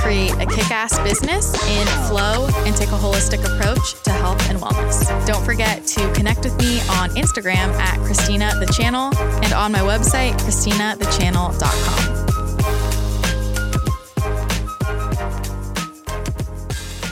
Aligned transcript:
create 0.00 0.32
a 0.32 0.46
kick 0.46 0.70
ass 0.70 0.98
business 1.00 1.54
in 1.68 1.86
flow, 2.08 2.48
and 2.64 2.74
take 2.74 2.88
a 2.88 2.98
holistic 2.98 3.44
approach 3.44 4.02
to 4.02 4.10
health 4.10 4.48
and 4.48 4.58
wellness. 4.58 5.26
Don't 5.26 5.44
forget 5.44 5.86
to 5.86 6.12
connect 6.12 6.44
with 6.44 6.58
me 6.58 6.80
on 6.90 7.10
Instagram 7.10 7.72
at 7.78 7.98
Christina 8.00 8.52
the 8.58 8.66
Channel 8.66 9.14
and 9.44 9.52
on 9.52 9.72
my 9.72 9.80
website, 9.80 10.32
ChristinaTheChannel.com. 10.40 12.20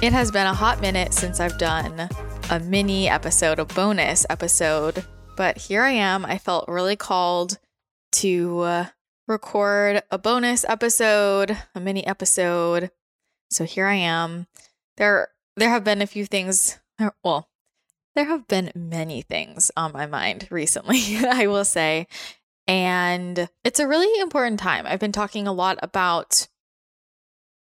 It 0.01 0.12
has 0.12 0.30
been 0.30 0.46
a 0.46 0.55
hot 0.55 0.80
minute 0.80 1.12
since 1.12 1.41
I've 1.41 1.59
done 1.59 2.09
a 2.51 2.60
mini 2.60 3.09
episode, 3.09 3.59
a 3.59 3.65
bonus 3.65 4.24
episode, 4.30 5.05
but 5.37 5.59
here 5.59 5.82
I 5.82 5.91
am. 5.91 6.24
I 6.24 6.38
felt 6.38 6.68
really 6.68 6.96
called 6.96 7.59
to 8.12 8.60
uh, 8.60 8.87
record 9.28 10.02
a 10.10 10.18
bonus 10.18 10.64
episode, 10.68 11.56
a 11.74 11.80
mini 11.80 12.05
episode. 12.06 12.91
So 13.51 13.64
here 13.64 13.87
I 13.87 13.95
am. 13.95 14.46
There 14.96 15.28
there 15.56 15.70
have 15.70 15.84
been 15.84 16.02
a 16.02 16.06
few 16.06 16.24
things, 16.24 16.78
uh, 16.98 17.10
well, 17.23 17.48
there 18.14 18.24
have 18.24 18.48
been 18.48 18.73
many 18.74 19.23
things 19.23 19.70
on 19.76 19.93
my 19.93 20.07
mind 20.07 20.48
recently, 20.51 21.16
I 21.18 21.46
will 21.46 21.65
say. 21.65 22.07
And 22.66 23.48
it's 23.65 23.80
a 23.80 23.88
really 23.88 24.20
important 24.20 24.60
time. 24.60 24.87
I've 24.87 25.01
been 25.01 25.12
talking 25.12 25.46
a 25.46 25.52
lot 25.52 25.79
about 25.82 26.48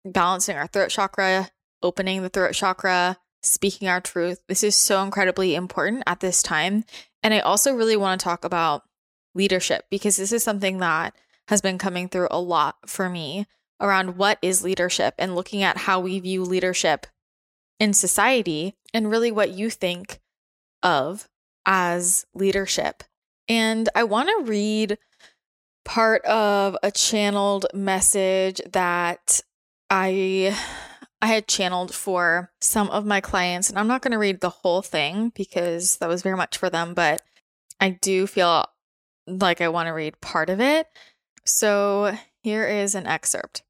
balancing 0.04 0.56
our 0.56 0.66
throat 0.66 0.90
chakra, 0.90 1.50
opening 1.82 2.22
the 2.22 2.28
throat 2.28 2.54
chakra, 2.54 3.16
speaking 3.42 3.88
our 3.88 4.00
truth. 4.00 4.40
This 4.48 4.62
is 4.62 4.74
so 4.74 5.02
incredibly 5.02 5.54
important 5.54 6.02
at 6.06 6.20
this 6.20 6.42
time. 6.42 6.84
And 7.22 7.32
I 7.32 7.40
also 7.40 7.74
really 7.74 7.96
want 7.96 8.20
to 8.20 8.24
talk 8.24 8.44
about 8.44 8.82
leadership 9.34 9.84
because 9.90 10.16
this 10.16 10.32
is 10.32 10.42
something 10.42 10.78
that 10.78 11.14
has 11.48 11.60
been 11.60 11.78
coming 11.78 12.08
through 12.08 12.28
a 12.30 12.40
lot 12.40 12.76
for 12.86 13.08
me 13.08 13.46
around 13.80 14.16
what 14.16 14.38
is 14.42 14.64
leadership 14.64 15.14
and 15.18 15.34
looking 15.34 15.62
at 15.62 15.76
how 15.76 16.00
we 16.00 16.18
view 16.18 16.42
leadership 16.42 17.06
in 17.78 17.92
society 17.92 18.74
and 18.94 19.10
really 19.10 19.30
what 19.30 19.50
you 19.50 19.70
think 19.70 20.20
of 20.82 21.28
as 21.66 22.24
leadership. 22.34 23.02
And 23.48 23.88
I 23.94 24.04
want 24.04 24.28
to 24.28 24.50
read 24.50 24.98
part 25.84 26.24
of 26.24 26.76
a 26.82 26.90
channeled 26.90 27.66
message 27.72 28.60
that 28.72 29.40
I 29.90 30.56
I 31.22 31.28
had 31.28 31.48
channeled 31.48 31.94
for 31.94 32.52
some 32.60 32.90
of 32.90 33.06
my 33.06 33.20
clients, 33.20 33.70
and 33.70 33.78
I'm 33.78 33.86
not 33.86 34.02
going 34.02 34.12
to 34.12 34.18
read 34.18 34.40
the 34.40 34.50
whole 34.50 34.82
thing 34.82 35.32
because 35.34 35.96
that 35.98 36.08
was 36.08 36.22
very 36.22 36.36
much 36.36 36.58
for 36.58 36.68
them, 36.68 36.92
but 36.92 37.22
I 37.80 37.90
do 37.90 38.26
feel 38.26 38.66
like 39.26 39.60
I 39.60 39.68
want 39.68 39.86
to 39.86 39.92
read 39.92 40.20
part 40.20 40.50
of 40.50 40.60
it. 40.60 40.86
So 41.46 42.18
here 42.42 42.66
is 42.66 42.94
an 42.94 43.06
excerpt. 43.06 43.62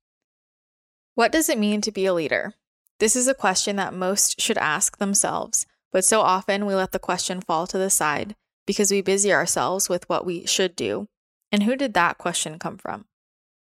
What 1.14 1.30
does 1.30 1.48
it 1.48 1.58
mean 1.58 1.82
to 1.82 1.92
be 1.92 2.06
a 2.06 2.14
leader? 2.14 2.54
This 2.98 3.14
is 3.14 3.28
a 3.28 3.34
question 3.34 3.76
that 3.76 3.92
most 3.92 4.40
should 4.40 4.56
ask 4.56 4.96
themselves, 4.96 5.66
but 5.92 6.04
so 6.04 6.22
often 6.22 6.64
we 6.64 6.74
let 6.74 6.92
the 6.92 6.98
question 6.98 7.42
fall 7.42 7.66
to 7.66 7.76
the 7.76 7.90
side 7.90 8.34
because 8.66 8.90
we 8.90 9.02
busy 9.02 9.32
ourselves 9.32 9.88
with 9.88 10.08
what 10.08 10.24
we 10.24 10.46
should 10.46 10.74
do. 10.74 11.08
And 11.52 11.62
who 11.62 11.76
did 11.76 11.92
that 11.94 12.18
question 12.18 12.58
come 12.58 12.78
from? 12.78 13.04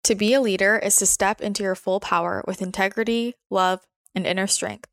To 0.03 0.13
be 0.13 0.33
a 0.35 0.41
leader 0.41 0.77
is 0.77 0.95
to 0.97 1.07
step 1.07 1.41
into 1.41 1.63
your 1.63 1.75
full 1.75 1.99
power 1.99 2.43
with 2.45 2.61
integrity, 2.61 3.33
love, 3.49 3.87
and 4.13 4.27
inner 4.27 4.47
strength, 4.47 4.89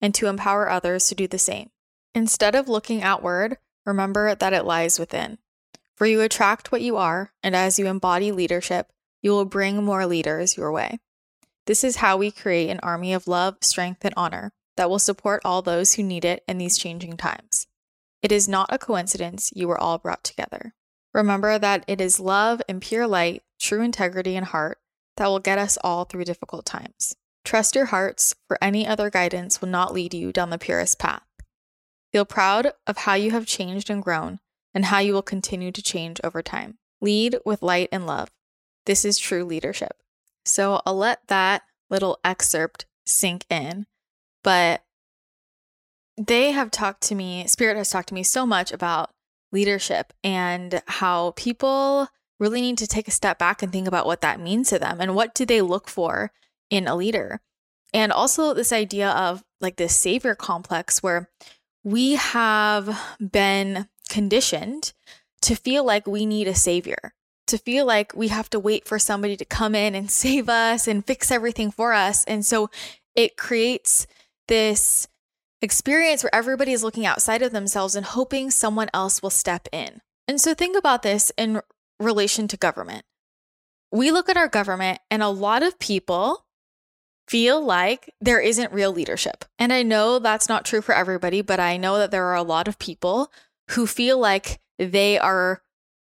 and 0.00 0.14
to 0.14 0.28
empower 0.28 0.70
others 0.70 1.08
to 1.08 1.16
do 1.16 1.26
the 1.26 1.38
same. 1.38 1.70
Instead 2.14 2.54
of 2.54 2.68
looking 2.68 3.02
outward, 3.02 3.58
remember 3.84 4.36
that 4.36 4.52
it 4.52 4.64
lies 4.64 5.00
within. 5.00 5.38
For 5.96 6.06
you 6.06 6.20
attract 6.20 6.72
what 6.72 6.82
you 6.82 6.96
are, 6.96 7.32
and 7.42 7.54
as 7.54 7.78
you 7.78 7.86
embody 7.86 8.32
leadership, 8.32 8.90
you 9.22 9.30
will 9.30 9.44
bring 9.44 9.84
more 9.84 10.06
leaders 10.06 10.56
your 10.56 10.72
way. 10.72 10.98
This 11.66 11.84
is 11.84 11.96
how 11.96 12.16
we 12.16 12.30
create 12.30 12.68
an 12.68 12.80
army 12.82 13.12
of 13.12 13.28
love, 13.28 13.56
strength, 13.62 14.04
and 14.04 14.14
honor 14.16 14.52
that 14.76 14.90
will 14.90 14.98
support 14.98 15.40
all 15.44 15.62
those 15.62 15.94
who 15.94 16.02
need 16.02 16.24
it 16.24 16.42
in 16.48 16.58
these 16.58 16.76
changing 16.76 17.16
times. 17.16 17.66
It 18.22 18.32
is 18.32 18.48
not 18.48 18.72
a 18.72 18.78
coincidence 18.78 19.50
you 19.54 19.68
were 19.68 19.80
all 19.80 19.98
brought 19.98 20.24
together. 20.24 20.74
Remember 21.12 21.58
that 21.58 21.84
it 21.86 22.00
is 22.00 22.18
love 22.18 22.60
and 22.68 22.82
pure 22.82 23.06
light 23.06 23.42
true 23.60 23.82
integrity 23.82 24.36
and 24.36 24.46
heart 24.46 24.78
that 25.16 25.26
will 25.26 25.38
get 25.38 25.58
us 25.58 25.78
all 25.82 26.04
through 26.04 26.24
difficult 26.24 26.66
times. 26.66 27.14
Trust 27.44 27.74
your 27.74 27.86
hearts, 27.86 28.34
for 28.48 28.58
any 28.60 28.86
other 28.86 29.10
guidance 29.10 29.60
will 29.60 29.68
not 29.68 29.92
lead 29.92 30.12
you 30.12 30.32
down 30.32 30.50
the 30.50 30.58
purest 30.58 30.98
path. 30.98 31.22
Feel 32.12 32.24
proud 32.24 32.72
of 32.86 32.98
how 32.98 33.14
you 33.14 33.30
have 33.30 33.46
changed 33.46 33.90
and 33.90 34.02
grown, 34.02 34.40
and 34.74 34.86
how 34.86 34.98
you 34.98 35.12
will 35.12 35.22
continue 35.22 35.70
to 35.72 35.82
change 35.82 36.20
over 36.24 36.42
time. 36.42 36.78
Lead 37.00 37.38
with 37.44 37.62
light 37.62 37.88
and 37.92 38.06
love. 38.06 38.30
This 38.86 39.04
is 39.04 39.18
true 39.18 39.44
leadership. 39.44 39.96
So 40.44 40.82
I'll 40.84 40.96
let 40.96 41.26
that 41.28 41.62
little 41.88 42.18
excerpt 42.24 42.86
sink 43.06 43.46
in. 43.48 43.86
But 44.42 44.82
they 46.16 46.52
have 46.52 46.70
talked 46.70 47.02
to 47.04 47.14
me, 47.14 47.46
Spirit 47.46 47.76
has 47.76 47.90
talked 47.90 48.08
to 48.08 48.14
me 48.14 48.22
so 48.22 48.46
much 48.46 48.72
about 48.72 49.10
leadership 49.52 50.12
and 50.22 50.82
how 50.86 51.32
people 51.36 52.08
really 52.38 52.60
need 52.60 52.78
to 52.78 52.86
take 52.86 53.08
a 53.08 53.12
step 53.12 53.38
back 53.38 53.62
and 53.62 53.72
think 53.72 53.88
about 53.88 54.06
what 54.06 54.20
that 54.20 54.40
means 54.40 54.68
to 54.68 54.78
them 54.78 55.00
and 55.00 55.14
what 55.14 55.34
do 55.34 55.46
they 55.46 55.62
look 55.62 55.88
for 55.88 56.32
in 56.70 56.86
a 56.86 56.96
leader. 56.96 57.40
And 57.92 58.12
also 58.12 58.52
this 58.52 58.72
idea 58.72 59.10
of 59.10 59.42
like 59.60 59.76
this 59.76 59.96
savior 59.96 60.34
complex 60.34 61.02
where 61.02 61.30
we 61.84 62.14
have 62.14 62.98
been 63.20 63.88
conditioned 64.14 64.92
to 65.42 65.56
feel 65.56 65.84
like 65.84 66.06
we 66.06 66.24
need 66.24 66.46
a 66.46 66.54
savior, 66.54 67.14
to 67.48 67.58
feel 67.58 67.84
like 67.84 68.14
we 68.14 68.28
have 68.28 68.48
to 68.48 68.60
wait 68.60 68.86
for 68.86 68.96
somebody 68.96 69.36
to 69.36 69.44
come 69.44 69.74
in 69.74 69.96
and 69.96 70.08
save 70.22 70.48
us 70.48 70.86
and 70.86 71.04
fix 71.04 71.32
everything 71.32 71.72
for 71.72 71.92
us. 71.92 72.22
And 72.24 72.46
so 72.46 72.70
it 73.16 73.36
creates 73.36 74.06
this 74.46 75.08
experience 75.60 76.22
where 76.22 76.32
everybody 76.32 76.70
is 76.72 76.84
looking 76.84 77.04
outside 77.04 77.42
of 77.42 77.50
themselves 77.50 77.96
and 77.96 78.06
hoping 78.06 78.52
someone 78.52 78.88
else 78.94 79.20
will 79.20 79.30
step 79.30 79.66
in. 79.72 80.00
And 80.28 80.40
so 80.40 80.54
think 80.54 80.76
about 80.76 81.02
this 81.02 81.32
in 81.36 81.60
relation 81.98 82.46
to 82.48 82.56
government. 82.56 83.04
We 83.90 84.12
look 84.12 84.28
at 84.28 84.36
our 84.36 84.48
government, 84.48 85.00
and 85.10 85.22
a 85.22 85.28
lot 85.28 85.62
of 85.64 85.78
people 85.80 86.44
feel 87.26 87.60
like 87.64 88.12
there 88.20 88.40
isn't 88.40 88.72
real 88.72 88.92
leadership. 88.92 89.44
And 89.58 89.72
I 89.72 89.82
know 89.82 90.20
that's 90.20 90.48
not 90.48 90.64
true 90.64 90.82
for 90.82 90.94
everybody, 90.94 91.42
but 91.42 91.58
I 91.58 91.78
know 91.78 91.98
that 91.98 92.12
there 92.12 92.26
are 92.26 92.36
a 92.36 92.42
lot 92.42 92.68
of 92.68 92.78
people 92.78 93.30
who 93.70 93.86
feel 93.86 94.18
like 94.18 94.60
they 94.78 95.18
are 95.18 95.62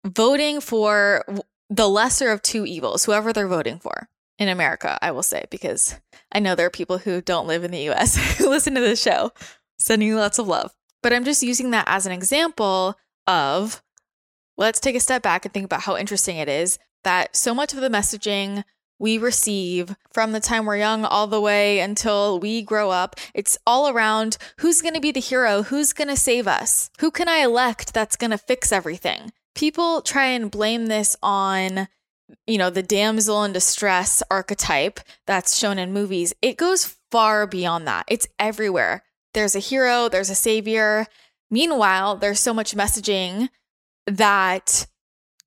voting 0.04 0.60
for 0.60 1.24
the 1.70 1.88
lesser 1.88 2.30
of 2.30 2.42
two 2.42 2.64
evils, 2.64 3.04
whoever 3.04 3.32
they're 3.32 3.48
voting 3.48 3.78
for 3.78 4.08
in 4.38 4.48
America, 4.48 4.98
I 5.02 5.10
will 5.10 5.22
say, 5.22 5.44
because 5.50 5.96
I 6.32 6.40
know 6.40 6.54
there 6.54 6.66
are 6.66 6.70
people 6.70 6.98
who 6.98 7.20
don't 7.20 7.46
live 7.46 7.64
in 7.64 7.70
the 7.70 7.90
US 7.90 8.16
who 8.38 8.48
listen 8.48 8.74
to 8.74 8.80
this 8.80 9.02
show, 9.02 9.32
sending 9.78 10.08
you 10.08 10.16
lots 10.16 10.38
of 10.38 10.48
love. 10.48 10.72
But 11.02 11.12
I'm 11.12 11.24
just 11.24 11.42
using 11.42 11.70
that 11.70 11.84
as 11.88 12.06
an 12.06 12.12
example 12.12 12.96
of 13.26 13.82
let's 14.56 14.80
take 14.80 14.96
a 14.96 15.00
step 15.00 15.22
back 15.22 15.44
and 15.44 15.52
think 15.52 15.64
about 15.64 15.82
how 15.82 15.96
interesting 15.96 16.36
it 16.36 16.48
is 16.48 16.78
that 17.04 17.36
so 17.36 17.54
much 17.54 17.72
of 17.72 17.80
the 17.80 17.88
messaging 17.88 18.64
we 18.98 19.18
receive 19.18 19.94
from 20.12 20.32
the 20.32 20.40
time 20.40 20.66
we're 20.66 20.76
young 20.76 21.04
all 21.04 21.26
the 21.26 21.40
way 21.40 21.80
until 21.80 22.38
we 22.38 22.62
grow 22.62 22.90
up. 22.90 23.16
It's 23.34 23.58
all 23.66 23.88
around 23.88 24.36
who's 24.58 24.82
going 24.82 24.94
to 24.94 25.00
be 25.00 25.12
the 25.12 25.20
hero? 25.20 25.62
Who's 25.62 25.92
going 25.92 26.08
to 26.08 26.16
save 26.16 26.46
us? 26.48 26.90
Who 27.00 27.10
can 27.10 27.28
I 27.28 27.38
elect 27.38 27.94
that's 27.94 28.16
going 28.16 28.30
to 28.30 28.38
fix 28.38 28.72
everything? 28.72 29.32
People 29.54 30.02
try 30.02 30.26
and 30.26 30.50
blame 30.50 30.86
this 30.86 31.16
on, 31.22 31.88
you 32.46 32.58
know, 32.58 32.70
the 32.70 32.82
damsel 32.82 33.44
in 33.44 33.52
distress 33.52 34.22
archetype 34.30 35.00
that's 35.26 35.56
shown 35.56 35.78
in 35.78 35.92
movies. 35.92 36.34
It 36.42 36.56
goes 36.56 36.96
far 37.10 37.46
beyond 37.46 37.86
that. 37.86 38.04
It's 38.08 38.28
everywhere. 38.38 39.04
There's 39.34 39.54
a 39.54 39.60
hero, 39.60 40.08
there's 40.08 40.30
a 40.30 40.34
savior. 40.34 41.06
Meanwhile, 41.50 42.16
there's 42.16 42.40
so 42.40 42.52
much 42.52 42.74
messaging 42.74 43.48
that 44.06 44.86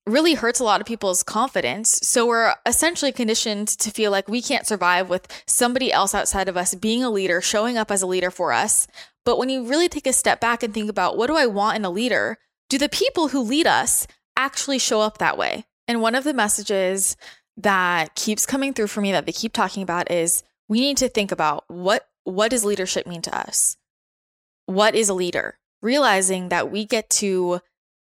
really 0.08 0.34
hurts 0.34 0.60
a 0.60 0.64
lot 0.64 0.82
of 0.82 0.88
people's 0.88 1.24
confidence. 1.24 2.00
So 2.04 2.26
we're 2.26 2.56
essentially 2.66 3.12
conditioned 3.12 3.68
to 3.68 3.92
feel 3.92 4.12
like 4.12 4.28
we 4.28 4.42
can't 4.42 4.66
survive 4.66 5.10
with 5.10 5.28
somebody 5.46 5.92
else 5.92 6.16
outside 6.16 6.50
of 6.50 6.58
us 6.58 6.74
being 6.76 7.04
a 7.04 7.10
leader, 7.10 7.42
showing 7.42 7.78
up 7.78 7.92
as 7.92 8.02
a 8.02 8.08
leader 8.08 8.32
for 8.32 8.52
us. 8.52 8.88
But 9.26 9.38
when 9.38 9.50
you 9.50 9.68
really 9.68 9.88
take 9.88 10.08
a 10.08 10.14
step 10.14 10.42
back 10.42 10.64
and 10.64 10.74
think 10.74 10.90
about 10.90 11.18
what 11.18 11.28
do 11.28 11.36
I 11.36 11.46
want 11.46 11.78
in 11.78 11.86
a 11.86 11.90
leader, 11.90 12.40
do 12.70 12.78
the 12.78 12.90
people 12.90 13.30
who 13.30 13.42
lead 13.42 13.68
us 13.68 14.08
actually 14.36 14.80
show 14.80 15.02
up 15.02 15.20
that 15.20 15.38
way? 15.38 15.66
And 15.88 16.02
one 16.02 16.16
of 16.16 16.24
the 16.24 16.34
messages 16.34 17.16
that 17.58 18.16
keeps 18.16 18.46
coming 18.46 18.74
through 18.74 18.88
for 18.88 19.02
me 19.02 19.12
that 19.12 19.26
they 19.26 19.32
keep 19.32 19.54
talking 19.54 19.84
about 19.84 20.10
is 20.10 20.44
we 20.68 20.80
need 20.80 20.98
to 20.98 21.10
think 21.10 21.32
about 21.32 21.66
what 21.68 22.08
what 22.24 22.52
does 22.52 22.64
leadership 22.64 23.08
mean 23.08 23.22
to 23.24 23.36
us? 23.36 23.78
What 24.68 24.96
is 24.96 25.10
a 25.10 25.14
leader? 25.14 25.58
realizing 25.82 26.50
that 26.50 26.72
we 26.72 26.86
get 26.86 27.10
to 27.10 27.60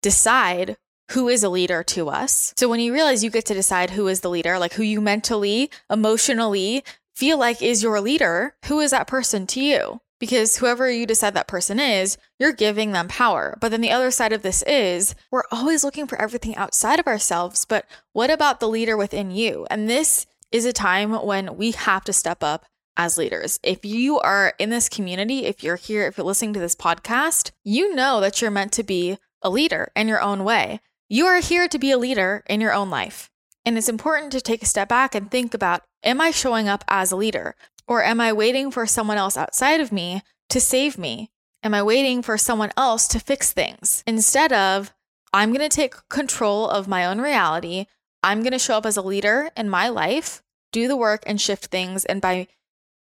decide 0.02 0.76
who 1.10 1.28
is 1.28 1.42
a 1.42 1.48
leader 1.48 1.82
to 1.82 2.08
us. 2.08 2.54
So 2.56 2.68
when 2.68 2.80
you 2.80 2.92
realize 2.92 3.22
you 3.22 3.30
get 3.30 3.46
to 3.46 3.54
decide 3.54 3.90
who 3.90 4.08
is 4.08 4.20
the 4.20 4.30
leader, 4.30 4.58
like 4.58 4.74
who 4.74 4.82
you 4.82 5.00
mentally, 5.00 5.70
emotionally 5.90 6.84
feel 7.14 7.38
like 7.38 7.62
is 7.62 7.82
your 7.82 8.00
leader, 8.00 8.54
who 8.66 8.80
is 8.80 8.90
that 8.90 9.06
person 9.06 9.46
to 9.48 9.60
you? 9.60 10.00
Because 10.18 10.56
whoever 10.56 10.90
you 10.90 11.06
decide 11.06 11.34
that 11.34 11.48
person 11.48 11.78
is, 11.78 12.16
you're 12.38 12.52
giving 12.52 12.92
them 12.92 13.08
power. 13.08 13.58
But 13.60 13.70
then 13.70 13.80
the 13.80 13.90
other 13.90 14.10
side 14.10 14.32
of 14.32 14.42
this 14.42 14.62
is 14.62 15.14
we're 15.30 15.42
always 15.50 15.84
looking 15.84 16.06
for 16.06 16.20
everything 16.20 16.56
outside 16.56 16.98
of 16.98 17.06
ourselves. 17.06 17.64
But 17.64 17.84
what 18.12 18.30
about 18.30 18.60
the 18.60 18.68
leader 18.68 18.96
within 18.96 19.30
you? 19.30 19.66
And 19.70 19.90
this 19.90 20.26
is 20.50 20.64
a 20.64 20.72
time 20.72 21.12
when 21.24 21.56
we 21.56 21.72
have 21.72 22.04
to 22.04 22.12
step 22.12 22.42
up 22.42 22.64
as 22.96 23.18
leaders. 23.18 23.58
If 23.62 23.84
you 23.84 24.18
are 24.20 24.54
in 24.58 24.70
this 24.70 24.88
community, 24.88 25.46
if 25.46 25.62
you're 25.62 25.76
here, 25.76 26.06
if 26.06 26.16
you're 26.16 26.26
listening 26.26 26.54
to 26.54 26.60
this 26.60 26.76
podcast, 26.76 27.50
you 27.64 27.94
know 27.94 28.20
that 28.20 28.40
you're 28.40 28.50
meant 28.50 28.72
to 28.72 28.82
be 28.82 29.18
a 29.42 29.50
leader 29.50 29.90
in 29.94 30.08
your 30.08 30.22
own 30.22 30.44
way. 30.44 30.80
You 31.14 31.26
are 31.26 31.38
here 31.38 31.68
to 31.68 31.78
be 31.78 31.92
a 31.92 31.96
leader 31.96 32.42
in 32.48 32.60
your 32.60 32.74
own 32.74 32.90
life. 32.90 33.30
And 33.64 33.78
it's 33.78 33.88
important 33.88 34.32
to 34.32 34.40
take 34.40 34.64
a 34.64 34.66
step 34.66 34.88
back 34.88 35.14
and 35.14 35.30
think 35.30 35.54
about 35.54 35.82
Am 36.02 36.20
I 36.20 36.32
showing 36.32 36.68
up 36.68 36.82
as 36.88 37.12
a 37.12 37.16
leader? 37.16 37.54
Or 37.86 38.02
am 38.02 38.20
I 38.20 38.32
waiting 38.32 38.72
for 38.72 38.84
someone 38.84 39.16
else 39.16 39.36
outside 39.36 39.80
of 39.80 39.92
me 39.92 40.22
to 40.50 40.60
save 40.60 40.98
me? 40.98 41.30
Am 41.62 41.72
I 41.72 41.84
waiting 41.84 42.20
for 42.20 42.36
someone 42.36 42.72
else 42.76 43.06
to 43.06 43.20
fix 43.20 43.52
things? 43.52 44.02
Instead 44.08 44.52
of, 44.52 44.92
I'm 45.32 45.50
going 45.50 45.60
to 45.60 45.68
take 45.68 45.94
control 46.08 46.68
of 46.68 46.88
my 46.88 47.06
own 47.06 47.20
reality. 47.20 47.86
I'm 48.24 48.40
going 48.40 48.50
to 48.50 48.58
show 48.58 48.78
up 48.78 48.84
as 48.84 48.96
a 48.96 49.00
leader 49.00 49.50
in 49.56 49.70
my 49.70 49.90
life, 49.90 50.42
do 50.72 50.88
the 50.88 50.96
work 50.96 51.22
and 51.28 51.40
shift 51.40 51.66
things. 51.66 52.04
And 52.04 52.20
by 52.20 52.48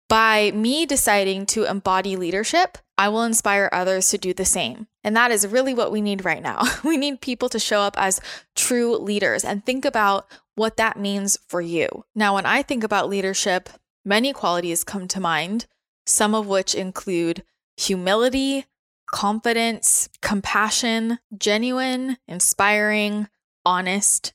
by 0.10 0.52
me 0.54 0.86
deciding 0.86 1.46
to 1.46 1.64
embody 1.64 2.18
leadership, 2.18 2.78
I 2.98 3.08
will 3.08 3.24
inspire 3.24 3.70
others 3.72 4.10
to 4.10 4.18
do 4.18 4.34
the 4.34 4.44
same. 4.44 4.88
And 5.04 5.16
that 5.16 5.32
is 5.32 5.48
really 5.48 5.74
what 5.74 5.92
we 5.92 6.02
need 6.02 6.26
right 6.26 6.44
now. 6.44 6.64
We 6.84 6.98
need 6.98 7.22
people 7.22 7.50
to 7.50 7.60
show 7.60 7.82
up 7.82 7.96
as 7.98 8.20
true 8.56 8.98
leaders 8.98 9.44
and 9.44 9.66
think 9.66 9.86
about 9.86 10.28
what 10.56 10.78
that 10.78 11.00
means 11.00 11.38
for 11.48 11.62
you. 11.62 12.06
Now, 12.14 12.36
when 12.36 12.46
I 12.46 12.62
think 12.62 12.84
about 12.84 13.10
leadership, 13.10 13.70
many 14.04 14.34
qualities 14.34 14.84
come 14.84 15.08
to 15.10 15.20
mind, 15.20 15.68
some 16.06 16.36
of 16.36 16.48
which 16.48 16.76
include 16.76 17.44
humility, 17.78 18.66
confidence, 19.12 20.10
compassion, 20.22 21.20
genuine, 21.38 22.18
inspiring, 22.28 23.28
honest, 23.66 24.34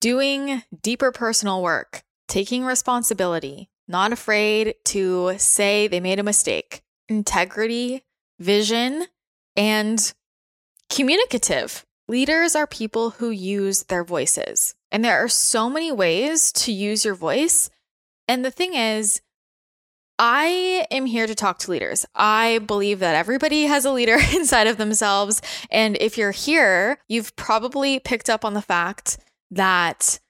doing 0.00 0.62
deeper 0.82 1.12
personal 1.12 1.62
work, 1.62 2.02
taking 2.28 2.64
responsibility, 2.64 3.70
not 3.86 4.12
afraid 4.12 4.74
to 4.84 5.34
say 5.38 5.86
they 5.86 6.00
made 6.00 6.18
a 6.18 6.22
mistake, 6.24 6.82
integrity, 7.08 8.04
vision, 8.38 9.06
and 9.56 10.12
communicative. 10.90 11.84
Leaders 12.08 12.54
are 12.54 12.66
people 12.66 13.10
who 13.10 13.30
use 13.30 13.84
their 13.84 14.04
voices. 14.04 14.74
And 14.92 15.04
there 15.04 15.18
are 15.24 15.28
so 15.28 15.70
many 15.70 15.90
ways 15.90 16.52
to 16.52 16.72
use 16.72 17.04
your 17.04 17.14
voice. 17.14 17.70
And 18.28 18.44
the 18.44 18.50
thing 18.50 18.74
is, 18.74 19.20
I 20.18 20.86
am 20.90 21.06
here 21.06 21.26
to 21.26 21.34
talk 21.34 21.58
to 21.60 21.70
leaders. 21.70 22.06
I 22.14 22.60
believe 22.60 23.00
that 23.00 23.16
everybody 23.16 23.64
has 23.64 23.84
a 23.84 23.90
leader 23.90 24.18
inside 24.34 24.66
of 24.66 24.76
themselves. 24.76 25.42
And 25.70 25.96
if 26.00 26.16
you're 26.16 26.30
here, 26.30 26.98
you've 27.08 27.34
probably 27.36 27.98
picked 27.98 28.30
up 28.30 28.44
on 28.44 28.54
the 28.54 28.62
fact 28.62 29.18
that 29.50 30.20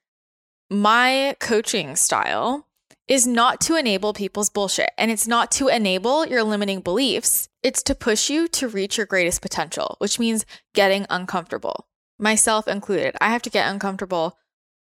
my 0.71 1.37
coaching 1.41 1.97
style 1.97 2.67
is 3.07 3.27
not 3.27 3.61
to 3.61 3.77
enable 3.77 4.15
people's 4.15 4.49
bullshit 4.49 4.91
and 4.97 5.11
it's 5.11 5.29
not 5.29 5.51
to 5.53 5.69
enable 5.69 6.27
your 6.27 6.43
limiting 6.43 6.81
beliefs. 6.81 7.49
It's 7.65 7.83
to 7.85 7.95
push 7.95 8.29
you 8.29 8.47
to 8.49 8.69
reach 8.69 8.99
your 8.99 9.07
greatest 9.07 9.41
potential, 9.41 9.97
which 9.99 10.19
means 10.19 10.45
getting 10.75 11.07
uncomfortable. 11.09 11.89
Myself 12.19 12.69
included. 12.69 13.17
I 13.23 13.31
have 13.31 13.41
to 13.43 13.51
get 13.51 13.69
uncomfortable 13.69 14.37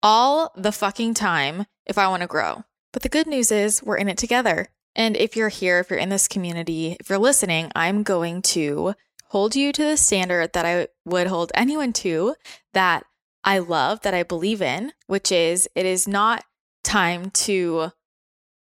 all 0.02 0.50
the 0.56 0.72
fucking 0.72 1.12
time 1.12 1.66
if 1.84 1.98
I 1.98 2.08
want 2.08 2.22
to 2.22 2.26
grow. 2.26 2.64
But 2.92 3.02
the 3.02 3.10
good 3.10 3.26
news 3.26 3.52
is 3.52 3.82
we're 3.82 3.98
in 3.98 4.08
it 4.08 4.16
together. 4.16 4.70
And 4.96 5.14
if 5.14 5.36
you're 5.36 5.50
here, 5.50 5.78
if 5.78 5.90
you're 5.90 5.98
in 5.98 6.08
this 6.08 6.26
community, 6.26 6.96
if 6.98 7.10
you're 7.10 7.18
listening, 7.18 7.70
I'm 7.76 8.02
going 8.02 8.40
to 8.42 8.94
hold 9.26 9.54
you 9.54 9.72
to 9.72 9.84
the 9.84 9.96
standard 9.98 10.54
that 10.54 10.64
I 10.64 10.88
would 11.04 11.26
hold 11.26 11.52
anyone 11.54 11.92
to 11.92 12.34
that 12.72 13.04
I 13.44 13.58
love, 13.58 14.00
that 14.00 14.14
I 14.14 14.22
believe 14.22 14.62
in, 14.62 14.92
which 15.06 15.30
is 15.30 15.68
it 15.74 15.84
is 15.84 16.08
not 16.08 16.44
time 16.82 17.30
to 17.30 17.92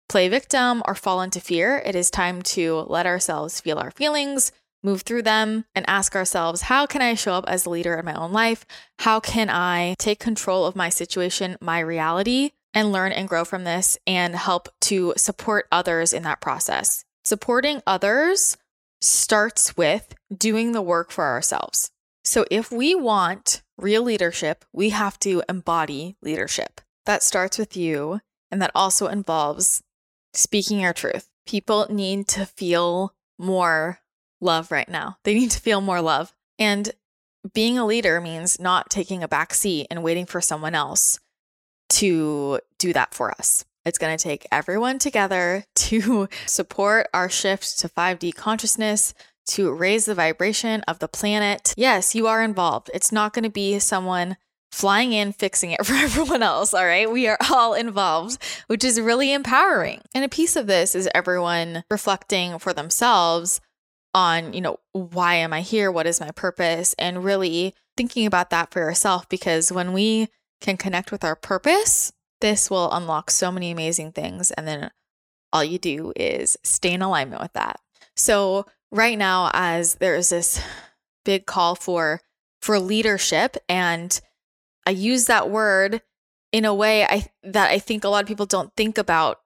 play 0.08 0.30
victim 0.30 0.84
or 0.88 0.96
fall 0.96 1.22
into 1.22 1.40
fear. 1.40 1.82
It 1.86 1.96
is 1.96 2.10
time 2.10 2.42
to 2.44 2.86
let 2.88 3.06
ourselves 3.06 3.60
feel 3.60 3.78
our 3.80 3.92
feelings, 3.92 4.52
move 4.84 5.02
through 5.02 5.24
them, 5.24 5.66
and 5.74 5.84
ask 5.88 6.16
ourselves, 6.16 6.64
how 6.64 6.86
can 6.86 7.02
I 7.02 7.16
show 7.16 7.34
up 7.34 7.46
as 7.48 7.66
a 7.66 7.70
leader 7.70 7.96
in 7.98 8.06
my 8.06 8.14
own 8.14 8.32
life? 8.32 8.66
How 9.00 9.20
can 9.20 9.50
I 9.50 9.96
take 9.98 10.20
control 10.20 10.66
of 10.66 10.76
my 10.76 10.90
situation, 10.90 11.58
my 11.60 11.80
reality, 11.80 12.52
and 12.74 12.92
learn 12.92 13.12
and 13.12 13.28
grow 13.28 13.46
from 13.46 13.64
this 13.64 13.98
and 14.06 14.36
help 14.36 14.70
to 14.82 15.14
support 15.18 15.68
others 15.72 16.14
in 16.14 16.24
that 16.24 16.42
process? 16.42 17.04
Supporting 17.24 17.82
others 17.88 18.58
starts 19.02 19.76
with 19.76 20.14
doing 20.36 20.72
the 20.72 20.82
work 20.82 21.12
for 21.12 21.26
ourselves. 21.26 21.90
So 22.24 22.46
if 22.52 22.72
we 22.72 22.96
want 22.96 23.64
real 23.78 24.04
leadership, 24.04 24.66
we 24.72 24.90
have 24.92 25.20
to 25.20 25.44
embody 25.50 26.16
leadership. 26.22 26.82
That 27.06 27.24
starts 27.24 27.58
with 27.58 27.76
you, 27.76 28.22
and 28.52 28.62
that 28.62 28.72
also 28.74 29.08
involves 29.08 29.82
speaking 30.36 30.84
our 30.86 30.94
truth. 30.94 31.30
People 31.46 31.88
need 31.90 32.28
to 32.30 32.46
feel 32.46 33.14
more 33.38 34.00
love 34.42 34.72
right 34.72 34.90
now. 34.90 35.18
They 35.24 35.34
need 35.34 35.52
to 35.52 35.60
feel 35.60 35.82
more 35.82 36.02
love. 36.02 36.34
And 36.58 36.92
being 37.54 37.78
a 37.78 37.86
leader 37.86 38.20
means 38.22 38.60
not 38.60 38.90
taking 38.90 39.24
a 39.24 39.28
back 39.28 39.54
seat 39.54 39.88
and 39.92 40.04
waiting 40.04 40.26
for 40.26 40.42
someone 40.42 40.76
else 40.76 41.20
to 41.90 42.60
do 42.80 42.94
that 42.94 43.14
for 43.14 43.32
us. 43.32 43.66
It's 43.86 44.00
going 44.00 44.18
to 44.18 44.24
take 44.24 44.48
everyone 44.52 44.98
together 44.98 45.66
to 45.76 46.28
support 46.46 47.08
our 47.14 47.30
shift 47.30 47.80
to 47.80 47.90
5D 47.90 48.34
consciousness, 48.36 49.14
to 49.48 49.72
raise 49.72 50.06
the 50.06 50.16
vibration 50.16 50.82
of 50.88 51.00
the 51.00 51.08
planet. 51.08 51.74
Yes, 51.78 52.16
you 52.16 52.26
are 52.28 52.44
involved. 52.44 52.90
It's 52.94 53.12
not 53.12 53.34
going 53.34 53.44
to 53.44 53.50
be 53.50 53.78
someone 53.78 54.38
flying 54.76 55.14
in, 55.14 55.32
fixing 55.32 55.72
it 55.72 55.86
for 55.86 55.94
everyone 55.94 56.44
else. 56.44 56.74
All 56.74 56.86
right. 56.86 57.10
We 57.10 57.28
are 57.28 57.38
all 57.50 57.74
involved, 57.74 58.44
which 58.68 58.84
is 58.84 59.00
really 59.00 59.32
empowering. 59.32 60.02
And 60.14 60.24
a 60.26 60.30
piece 60.30 60.56
of 60.56 60.68
this 60.68 60.94
is 60.96 61.10
everyone 61.16 61.84
reflecting 61.90 62.60
for 62.60 62.74
themselves 62.74 63.62
on, 64.14 64.54
you 64.54 64.62
know, 64.62 64.80
why 64.92 65.36
am 65.36 65.54
I 65.54 65.62
here? 65.62 65.92
What 65.92 66.08
is 66.08 66.20
my 66.20 66.32
purpose? 66.32 66.94
And 67.00 67.24
really 67.24 67.74
thinking 67.98 68.26
about 68.26 68.50
that 68.50 68.72
for 68.72 68.80
yourself 68.80 69.28
because 69.30 69.72
when 69.72 69.94
we 69.94 70.28
can 70.60 70.78
connect 70.78 71.12
with 71.12 71.24
our 71.24 71.36
purpose, 71.36 72.12
this 72.42 72.70
will 72.70 72.92
unlock 72.92 73.32
so 73.32 73.52
many 73.52 73.72
amazing 73.72 74.12
things. 74.12 74.52
And 74.52 74.68
then 74.68 74.92
all 75.54 75.64
you 75.64 75.78
do 75.78 76.12
is 76.18 76.58
stay 76.64 76.92
in 76.92 77.02
alignment 77.02 77.42
with 77.42 77.54
that. 77.54 77.80
So, 78.18 78.66
right 78.92 79.18
now, 79.18 79.52
as 79.54 79.96
there 79.96 80.16
is 80.16 80.30
this 80.30 80.62
big 81.24 81.46
call 81.46 81.76
for 81.76 82.22
for 82.62 82.80
leadership 82.80 83.58
and 83.70 84.20
I 84.86 84.92
use 84.92 85.26
that 85.26 85.50
word 85.50 86.02
in 86.52 86.66
a 86.66 86.74
way 86.74 87.04
I 87.04 87.28
that 87.44 87.72
I 87.72 87.80
think 87.80 88.04
a 88.04 88.10
lot 88.10 88.24
of 88.24 88.28
people 88.28 88.46
don't 88.46 88.74
think 88.76 88.98
about 88.98 89.40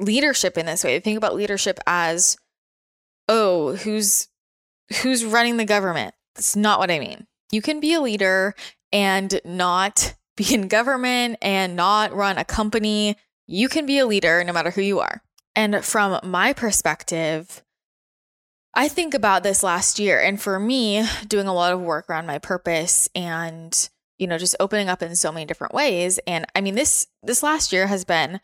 leadership 0.00 0.56
in 0.56 0.66
this 0.66 0.84
way. 0.84 0.96
They 0.96 1.00
think 1.00 1.18
about 1.18 1.34
leadership 1.34 1.78
as 1.86 2.36
oh, 3.28 3.76
who's 3.76 4.28
who's 5.02 5.24
running 5.24 5.56
the 5.56 5.64
government. 5.64 6.14
That's 6.34 6.56
not 6.56 6.78
what 6.78 6.90
I 6.90 6.98
mean. 6.98 7.26
You 7.50 7.62
can 7.62 7.80
be 7.80 7.94
a 7.94 8.00
leader 8.00 8.54
and 8.92 9.40
not 9.44 10.14
be 10.36 10.54
in 10.54 10.68
government 10.68 11.36
and 11.42 11.76
not 11.76 12.14
run 12.14 12.38
a 12.38 12.44
company. 12.44 13.16
You 13.46 13.68
can 13.68 13.86
be 13.86 13.98
a 13.98 14.06
leader 14.06 14.42
no 14.44 14.52
matter 14.52 14.70
who 14.70 14.82
you 14.82 15.00
are. 15.00 15.22
And 15.56 15.84
from 15.84 16.20
my 16.22 16.52
perspective, 16.52 17.62
I 18.74 18.88
think 18.88 19.14
about 19.14 19.42
this 19.42 19.62
last 19.62 19.98
year. 19.98 20.20
And 20.20 20.40
for 20.40 20.60
me, 20.60 21.04
doing 21.26 21.48
a 21.48 21.54
lot 21.54 21.72
of 21.72 21.80
work 21.80 22.08
around 22.08 22.26
my 22.26 22.38
purpose 22.38 23.08
and 23.14 23.90
you 24.18 24.26
know, 24.26 24.38
just 24.38 24.56
opening 24.60 24.88
up 24.88 25.02
in 25.02 25.16
so 25.16 25.32
many 25.32 25.46
different 25.46 25.74
ways. 25.74 26.18
And 26.26 26.46
I 26.54 26.60
mean, 26.60 26.74
this 26.74 27.06
this 27.22 27.42
last 27.42 27.72
year 27.72 27.86
has 27.86 28.04
been 28.04 28.40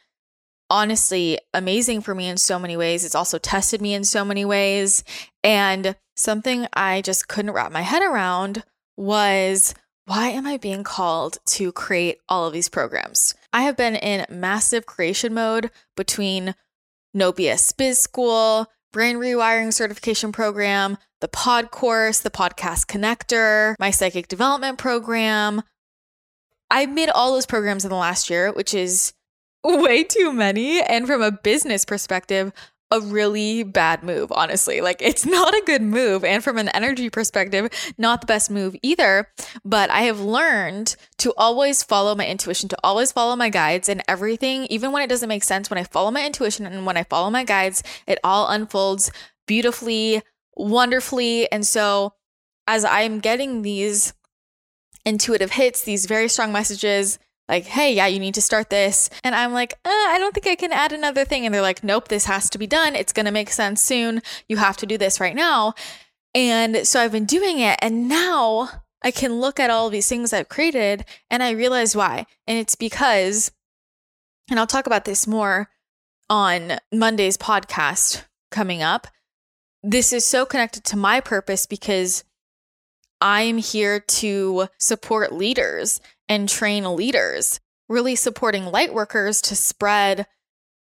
honestly 0.71 1.39
amazing 1.53 2.01
for 2.01 2.15
me 2.15 2.29
in 2.29 2.37
so 2.37 2.59
many 2.59 2.77
ways. 2.77 3.05
It's 3.05 3.15
also 3.15 3.39
tested 3.39 3.81
me 3.83 3.95
in 3.95 4.05
so 4.05 4.25
many 4.25 4.45
ways. 4.45 5.05
And 5.43 5.97
something 6.17 6.67
I 6.73 7.03
just 7.03 7.29
couldn't 7.29 7.53
wrap 7.53 7.73
my 7.73 7.83
head 7.83 8.03
around 8.03 8.65
was 8.97 9.75
why 10.07 10.29
am 10.29 10.47
I 10.47 10.59
being 10.59 10.85
called 10.85 11.39
to 11.47 11.73
create 11.73 12.19
all 12.29 12.47
of 12.47 12.53
these 12.53 12.69
programs? 12.69 13.35
I 13.53 13.63
have 13.63 13.77
been 13.77 13.97
in 13.97 14.27
massive 14.31 14.87
creation 14.87 15.33
mode 15.33 15.71
between 15.97 16.55
No 17.15 17.33
BS 17.33 17.77
Biz 17.77 17.99
School, 17.99 18.67
Brain 18.95 19.17
Rewiring 19.17 19.73
Certification 19.73 20.31
Program, 20.31 20.99
the 21.21 21.27
pod 21.27 21.73
course, 21.73 22.21
the 22.21 22.31
podcast 22.31 22.87
connector, 22.87 23.75
my 23.81 23.91
psychic 23.91 24.29
development 24.29 24.79
program. 24.79 25.63
I 26.71 26.87
made 26.87 27.11
all 27.11 27.33
those 27.33 27.45
programs 27.45 27.85
in 27.85 27.91
the 27.91 27.97
last 27.97 28.31
year, 28.31 28.53
which 28.53 28.73
is 28.73 29.13
way 29.65 30.05
too 30.05 30.33
many. 30.33 30.81
And 30.81 31.09
from 31.09 31.23
a 31.23 31.33
business 31.33 31.85
perspective, 31.85 32.53
a 32.95 33.01
really 33.01 33.65
bad 33.65 34.03
move, 34.03 34.31
honestly. 34.31 34.81
Like, 34.81 35.03
it's 35.03 35.27
not 35.37 35.53
a 35.55 35.63
good 35.67 35.83
move. 35.83 36.25
And 36.25 36.43
from 36.43 36.59
an 36.59 36.69
energy 36.71 37.11
perspective, 37.11 37.69
not 37.99 38.21
the 38.21 38.27
best 38.27 38.51
move 38.51 38.77
either. 38.83 39.29
But 39.65 39.91
I 39.91 40.03
have 40.03 40.21
learned 40.21 40.97
to 41.19 41.35
always 41.37 41.83
follow 41.83 42.15
my 42.15 42.27
intuition, 42.27 42.69
to 42.69 42.79
always 42.85 43.13
follow 43.13 43.37
my 43.37 43.49
guides 43.49 43.89
and 43.89 44.03
everything, 44.09 44.67
even 44.67 44.93
when 44.93 45.03
it 45.03 45.09
doesn't 45.09 45.29
make 45.29 45.45
sense. 45.45 45.71
When 45.71 45.79
I 45.79 45.85
follow 45.85 46.11
my 46.11 46.25
intuition 46.25 46.67
and 46.67 46.87
when 46.87 46.97
I 46.97 47.05
follow 47.05 47.31
my 47.31 47.45
guides, 47.45 47.83
it 48.07 48.19
all 48.23 48.49
unfolds 48.49 49.11
beautifully, 49.47 50.23
wonderfully. 50.57 51.51
And 51.51 51.67
so, 51.67 52.15
as 52.67 52.85
I'm 52.85 53.19
getting 53.21 53.63
these 53.63 54.15
intuitive 55.05 55.51
hits, 55.51 55.83
these 55.83 56.07
very 56.07 56.29
strong 56.29 56.53
messages, 56.53 57.19
like, 57.49 57.65
hey, 57.65 57.95
yeah, 57.95 58.07
you 58.07 58.19
need 58.19 58.35
to 58.35 58.43
start 58.43 58.71
this. 58.71 59.11
And 59.23 59.35
I'm 59.35 59.53
like, 59.53 59.75
uh, 59.85 59.89
I 59.89 60.17
don't 60.19 60.35
think 60.35 60.47
I 60.47 60.55
can 60.55 60.73
add 60.73 60.93
another 60.93 61.25
thing. 61.25 61.45
And 61.45 61.55
they're 61.55 61.63
like, 61.63 61.85
nope, 61.85 62.09
this 62.09 62.25
has 62.25 62.49
to 62.51 62.59
be 62.59 62.67
done. 62.67 62.97
It's 62.97 63.13
going 63.13 63.27
to 63.27 63.33
make 63.33 63.51
sense 63.51 63.83
soon. 63.83 64.23
You 64.49 64.57
have 64.57 64.77
to 64.79 64.87
do 64.87 64.97
this 64.97 65.21
right 65.21 65.35
now. 65.37 65.75
And 66.35 66.87
so 66.87 67.01
I've 67.01 67.13
been 67.13 67.27
doing 67.27 67.59
it. 67.59 67.79
And 67.83 68.09
now 68.09 68.71
I 69.03 69.11
can 69.11 69.41
look 69.41 69.61
at 69.61 69.71
all 69.71 69.91
these 69.91 70.09
things 70.09 70.33
I've 70.33 70.49
created 70.49 71.05
and 71.31 71.43
I 71.43 71.51
realize 71.51 71.95
why. 71.95 72.27
And 72.47 72.59
it's 72.59 72.75
because, 72.75 73.53
and 74.51 74.59
I'll 74.59 74.67
talk 74.67 74.87
about 74.87 75.05
this 75.05 75.27
more 75.27 75.69
on 76.31 76.79
Monday's 76.91 77.37
podcast 77.37 78.25
coming 78.51 78.83
up. 78.83 79.07
This 79.83 80.15
is 80.15 80.25
so 80.25 80.47
connected 80.47 80.85
to 80.85 80.97
my 80.97 81.21
purpose 81.21 81.67
because 81.67 82.25
I'm 83.25 83.57
here 83.57 84.01
to 84.01 84.69
support 84.79 85.33
leaders 85.33 86.03
and 86.29 86.47
train 86.47 86.95
leaders, 86.95 87.59
really 87.89 88.17
supporting 88.17 88.67
light 88.67 88.93
workers 88.93 89.41
to 89.43 89.57
spread 89.57 90.27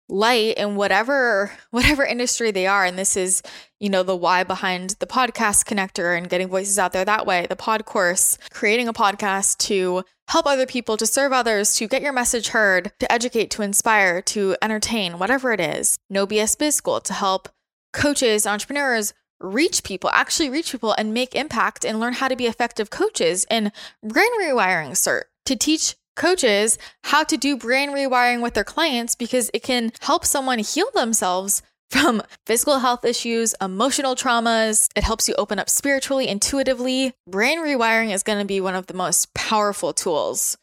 light 0.08 0.56
in 0.56 0.76
whatever 0.76 1.50
whatever 1.72 2.04
industry 2.04 2.52
they 2.52 2.68
are. 2.68 2.84
And 2.84 2.96
this 2.96 3.16
is 3.16 3.42
you 3.80 3.88
know 3.88 4.04
the 4.04 4.14
why 4.14 4.44
behind 4.44 4.90
the 5.00 5.08
podcast 5.08 5.64
connector 5.64 6.16
and 6.16 6.30
getting 6.30 6.46
voices 6.46 6.78
out 6.78 6.92
there 6.92 7.04
that 7.04 7.26
way 7.26 7.46
the 7.48 7.56
pod 7.56 7.84
course 7.84 8.38
creating 8.50 8.86
a 8.86 8.92
podcast 8.92 9.58
to 9.58 10.04
help 10.28 10.46
other 10.46 10.66
people 10.66 10.96
to 10.98 11.06
serve 11.06 11.32
others 11.32 11.74
to 11.76 11.88
get 11.88 12.02
your 12.02 12.12
message 12.12 12.48
heard 12.48 12.92
to 13.00 13.10
educate 13.10 13.50
to 13.50 13.62
inspire 13.62 14.22
to 14.22 14.54
entertain 14.62 15.18
whatever 15.18 15.52
it 15.52 15.58
is. 15.58 15.98
No 16.08 16.28
bs 16.28 16.56
biz 16.56 16.76
school 16.76 17.00
to 17.00 17.12
help 17.12 17.48
coaches 17.92 18.46
entrepreneurs 18.46 19.14
reach 19.40 19.82
people, 19.82 20.10
actually 20.10 20.50
reach 20.50 20.72
people 20.72 20.94
and 20.96 21.14
make 21.14 21.34
impact 21.34 21.84
and 21.84 21.98
learn 21.98 22.14
how 22.14 22.28
to 22.28 22.36
be 22.36 22.46
effective 22.46 22.90
coaches 22.90 23.46
and 23.50 23.72
brain 24.02 24.30
rewiring 24.40 24.90
cert 24.90 25.22
to 25.46 25.56
teach 25.56 25.96
coaches 26.16 26.78
how 27.04 27.24
to 27.24 27.36
do 27.36 27.56
brain 27.56 27.90
rewiring 27.90 28.42
with 28.42 28.54
their 28.54 28.64
clients 28.64 29.14
because 29.14 29.50
it 29.54 29.62
can 29.62 29.92
help 30.00 30.24
someone 30.24 30.58
heal 30.58 30.90
themselves 30.94 31.62
from 31.90 32.22
physical 32.46 32.78
health 32.78 33.04
issues, 33.04 33.52
emotional 33.60 34.14
traumas. 34.14 34.88
It 34.94 35.02
helps 35.02 35.28
you 35.28 35.34
open 35.36 35.58
up 35.58 35.68
spiritually, 35.68 36.28
intuitively. 36.28 37.14
Brain 37.26 37.58
rewiring 37.58 38.12
is 38.14 38.22
going 38.22 38.38
to 38.38 38.44
be 38.44 38.60
one 38.60 38.76
of 38.76 38.86
the 38.86 38.94
most 38.94 39.34
powerful 39.34 39.92
tools, 39.92 40.56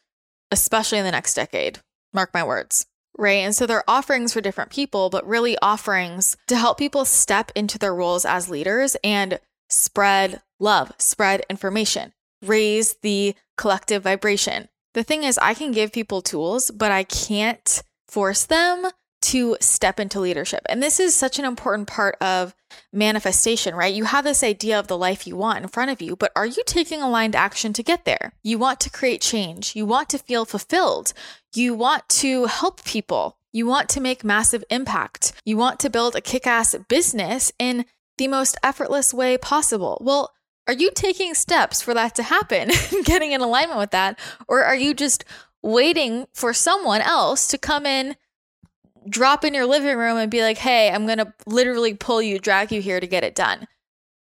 especially 0.51 1.00
in 1.00 1.03
the 1.03 1.12
next 1.12 1.34
decade. 1.34 1.79
Mark 2.13 2.34
my 2.34 2.43
words 2.43 2.86
right? 3.17 3.43
And 3.43 3.55
so 3.55 3.65
they're 3.65 3.83
offerings 3.88 4.33
for 4.33 4.41
different 4.41 4.71
people, 4.71 5.09
but 5.09 5.27
really 5.27 5.57
offerings 5.62 6.38
to 6.47 6.57
help 6.57 6.77
people 6.77 7.05
step 7.05 7.51
into 7.55 7.77
their 7.77 7.93
roles 7.93 8.25
as 8.25 8.50
leaders 8.50 8.95
and 9.03 9.39
spread 9.69 10.41
love, 10.59 10.91
spread 10.97 11.43
information, 11.50 12.13
raise 12.41 12.95
the 13.01 13.36
collective 13.57 14.03
vibration. 14.03 14.69
The 14.93 15.03
thing 15.03 15.24
is, 15.24 15.38
I 15.38 15.53
can 15.53 15.71
give 15.71 15.91
people 15.91 16.21
tools, 16.21 16.71
but 16.71 16.91
I 16.91 17.03
can't 17.03 17.83
force 18.07 18.45
them 18.45 18.88
to 19.27 19.57
step 19.60 20.00
into 20.00 20.22
leadership. 20.22 20.62
And 20.69 20.81
this 20.81 21.01
is 21.01 21.13
such 21.13 21.38
an 21.38 21.43
important 21.43 21.88
part 21.88 22.15
of 22.22 22.55
manifestation, 22.93 23.75
right? 23.75 23.93
You 23.93 24.05
have 24.05 24.24
this 24.24 24.41
idea 24.41 24.79
of 24.79 24.88
the 24.88 24.98
life 24.98 25.27
you 25.27 25.36
want 25.36 25.63
in 25.63 25.67
front 25.67 25.91
of 25.91 26.01
you, 26.01 26.15
but 26.15 26.31
are 26.34 26.46
you 26.46 26.63
taking 26.65 27.01
aligned 27.01 27.36
action 27.36 27.74
to 27.74 27.84
get 27.84 28.05
there? 28.05 28.31
You 28.41 28.57
want 28.57 28.79
to 28.81 28.89
create 28.89 29.19
change. 29.19 29.75
You 29.75 29.86
want 29.86 30.07
to 30.10 30.17
feel 30.17 30.46
fulfilled. 30.46 31.12
You 31.53 31.74
want 31.74 32.07
to 32.10 32.46
help 32.46 32.86
people. 32.86 33.38
You 33.51 33.65
want 33.65 33.89
to 33.89 34.01
make 34.01 34.24
massive 34.24 34.63
impact. 34.69 35.34
You 35.43 35.57
want 35.57 35.81
to 35.81 35.89
build 35.89 36.15
a 36.15 36.22
kick 36.22 36.48
ass 36.48 36.74
business 36.88 37.51
in 37.60 37.86
the 38.17 38.29
most 38.29 38.57
effortless 38.63 39.13
way 39.13 39.38
possible. 39.38 39.98
Well, 40.00 40.31
are 40.67 40.74
you 40.74 40.89
taking 40.96 41.34
steps 41.34 41.81
for 41.81 41.93
that 41.93 42.15
to 42.15 42.24
happen, 42.24 42.72
getting 43.03 43.34
in 43.34 43.41
alignment 43.41 43.79
with 43.79 43.91
that? 43.91 44.19
Or 44.48 44.63
are 44.63 44.75
you 44.75 44.93
just 44.93 45.25
waiting 45.62 46.27
for 46.34 46.53
someone 46.53 47.01
else 47.01 47.48
to 47.48 47.57
come 47.57 47.86
in? 47.86 48.15
Drop 49.10 49.44
in 49.44 49.54
your 49.54 49.66
living 49.66 49.98
room 49.98 50.18
and 50.18 50.32
be 50.32 50.42
like, 50.42 50.58
"Hey, 50.58 50.90
I'm 50.90 51.06
going 51.06 51.20
to 51.20 51.34
literally 51.46 51.94
pull 51.94 52.22
you, 52.22 52.40
drag 52.40 52.72
you 52.72 52.82
here 52.82 53.00
to 53.00 53.08
get 53.08 53.24
it 53.24 53.36
done." 53.36 53.68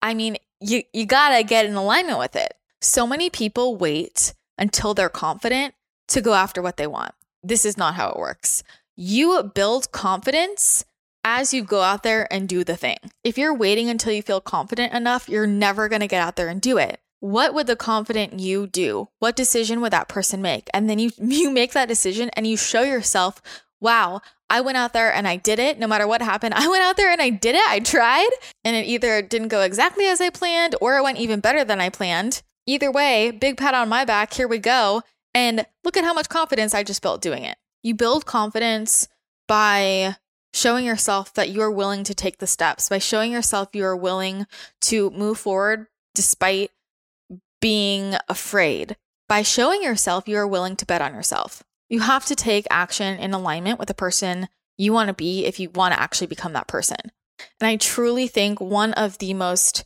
I 0.01 0.13
mean, 0.13 0.37
you 0.59 0.83
you 0.93 1.05
got 1.05 1.35
to 1.35 1.43
get 1.43 1.65
in 1.65 1.75
alignment 1.75 2.19
with 2.19 2.35
it. 2.35 2.53
So 2.81 3.07
many 3.07 3.29
people 3.29 3.75
wait 3.75 4.33
until 4.57 4.93
they're 4.93 5.09
confident 5.09 5.73
to 6.09 6.21
go 6.21 6.33
after 6.33 6.61
what 6.61 6.77
they 6.77 6.87
want. 6.87 7.13
This 7.43 7.65
is 7.65 7.77
not 7.77 7.95
how 7.95 8.09
it 8.09 8.19
works. 8.19 8.63
You 8.95 9.43
build 9.43 9.91
confidence 9.91 10.83
as 11.23 11.53
you 11.53 11.63
go 11.63 11.81
out 11.81 12.03
there 12.03 12.31
and 12.31 12.47
do 12.47 12.63
the 12.63 12.77
thing. 12.77 12.97
If 13.23 13.37
you're 13.37 13.53
waiting 13.53 13.89
until 13.89 14.13
you 14.13 14.21
feel 14.21 14.41
confident 14.41 14.93
enough, 14.93 15.27
you're 15.27 15.47
never 15.47 15.89
going 15.89 15.99
to 15.99 16.07
get 16.07 16.21
out 16.21 16.35
there 16.35 16.47
and 16.47 16.61
do 16.61 16.77
it. 16.77 16.99
What 17.19 17.53
would 17.53 17.67
the 17.67 17.75
confident 17.75 18.39
you 18.39 18.67
do? 18.67 19.09
What 19.19 19.35
decision 19.35 19.81
would 19.81 19.91
that 19.91 20.07
person 20.07 20.41
make? 20.41 20.69
And 20.73 20.89
then 20.89 20.99
you 20.99 21.11
you 21.17 21.51
make 21.51 21.73
that 21.73 21.87
decision 21.87 22.29
and 22.33 22.47
you 22.47 22.57
show 22.57 22.83
yourself, 22.83 23.41
"Wow, 23.79 24.21
I 24.49 24.61
went 24.61 24.77
out 24.77 24.93
there 24.93 25.13
and 25.13 25.27
I 25.27 25.35
did 25.35 25.59
it. 25.59 25.77
No 25.77 25.87
matter 25.87 26.07
what 26.07 26.21
happened, 26.21 26.53
I 26.55 26.67
went 26.67 26.83
out 26.83 26.97
there 26.97 27.11
and 27.11 27.21
I 27.21 27.29
did 27.29 27.55
it. 27.55 27.67
I 27.67 27.79
tried, 27.79 28.29
and 28.63 28.75
it 28.75 28.85
either 28.85 29.21
didn't 29.21 29.49
go 29.49 29.61
exactly 29.61 30.07
as 30.07 30.21
I 30.21 30.29
planned 30.29 30.75
or 30.81 30.97
it 30.97 31.03
went 31.03 31.17
even 31.17 31.39
better 31.39 31.63
than 31.63 31.81
I 31.81 31.89
planned. 31.89 32.41
Either 32.65 32.91
way, 32.91 33.31
big 33.31 33.57
pat 33.57 33.73
on 33.73 33.89
my 33.89 34.03
back. 34.03 34.33
Here 34.33 34.47
we 34.47 34.59
go. 34.59 35.01
And 35.33 35.65
look 35.83 35.95
at 35.95 36.03
how 36.03 36.13
much 36.13 36.29
confidence 36.29 36.73
I 36.73 36.83
just 36.83 37.01
built 37.01 37.21
doing 37.21 37.43
it. 37.43 37.57
You 37.83 37.95
build 37.95 38.25
confidence 38.25 39.07
by 39.47 40.17
showing 40.53 40.85
yourself 40.85 41.33
that 41.35 41.49
you 41.49 41.61
are 41.61 41.71
willing 41.71 42.03
to 42.03 42.15
take 42.15 42.39
the 42.39 42.47
steps, 42.47 42.89
by 42.89 42.97
showing 42.97 43.31
yourself 43.31 43.69
you 43.73 43.85
are 43.85 43.95
willing 43.95 44.47
to 44.81 45.09
move 45.11 45.37
forward 45.37 45.87
despite 46.15 46.71
being 47.61 48.15
afraid, 48.27 48.97
by 49.29 49.43
showing 49.43 49.83
yourself 49.83 50.27
you 50.27 50.37
are 50.37 50.47
willing 50.47 50.75
to 50.75 50.85
bet 50.85 51.01
on 51.01 51.13
yourself. 51.13 51.63
You 51.89 52.01
have 52.01 52.25
to 52.25 52.35
take 52.35 52.67
action 52.69 53.17
in 53.19 53.33
alignment 53.33 53.79
with 53.79 53.87
the 53.87 53.93
person 53.93 54.47
you 54.77 54.93
want 54.93 55.07
to 55.07 55.13
be 55.13 55.45
if 55.45 55.59
you 55.59 55.69
want 55.69 55.93
to 55.93 55.99
actually 55.99 56.27
become 56.27 56.53
that 56.53 56.67
person. 56.67 56.97
And 57.59 57.67
I 57.67 57.75
truly 57.77 58.27
think 58.27 58.59
one 58.59 58.93
of 58.93 59.17
the 59.19 59.33
most 59.33 59.83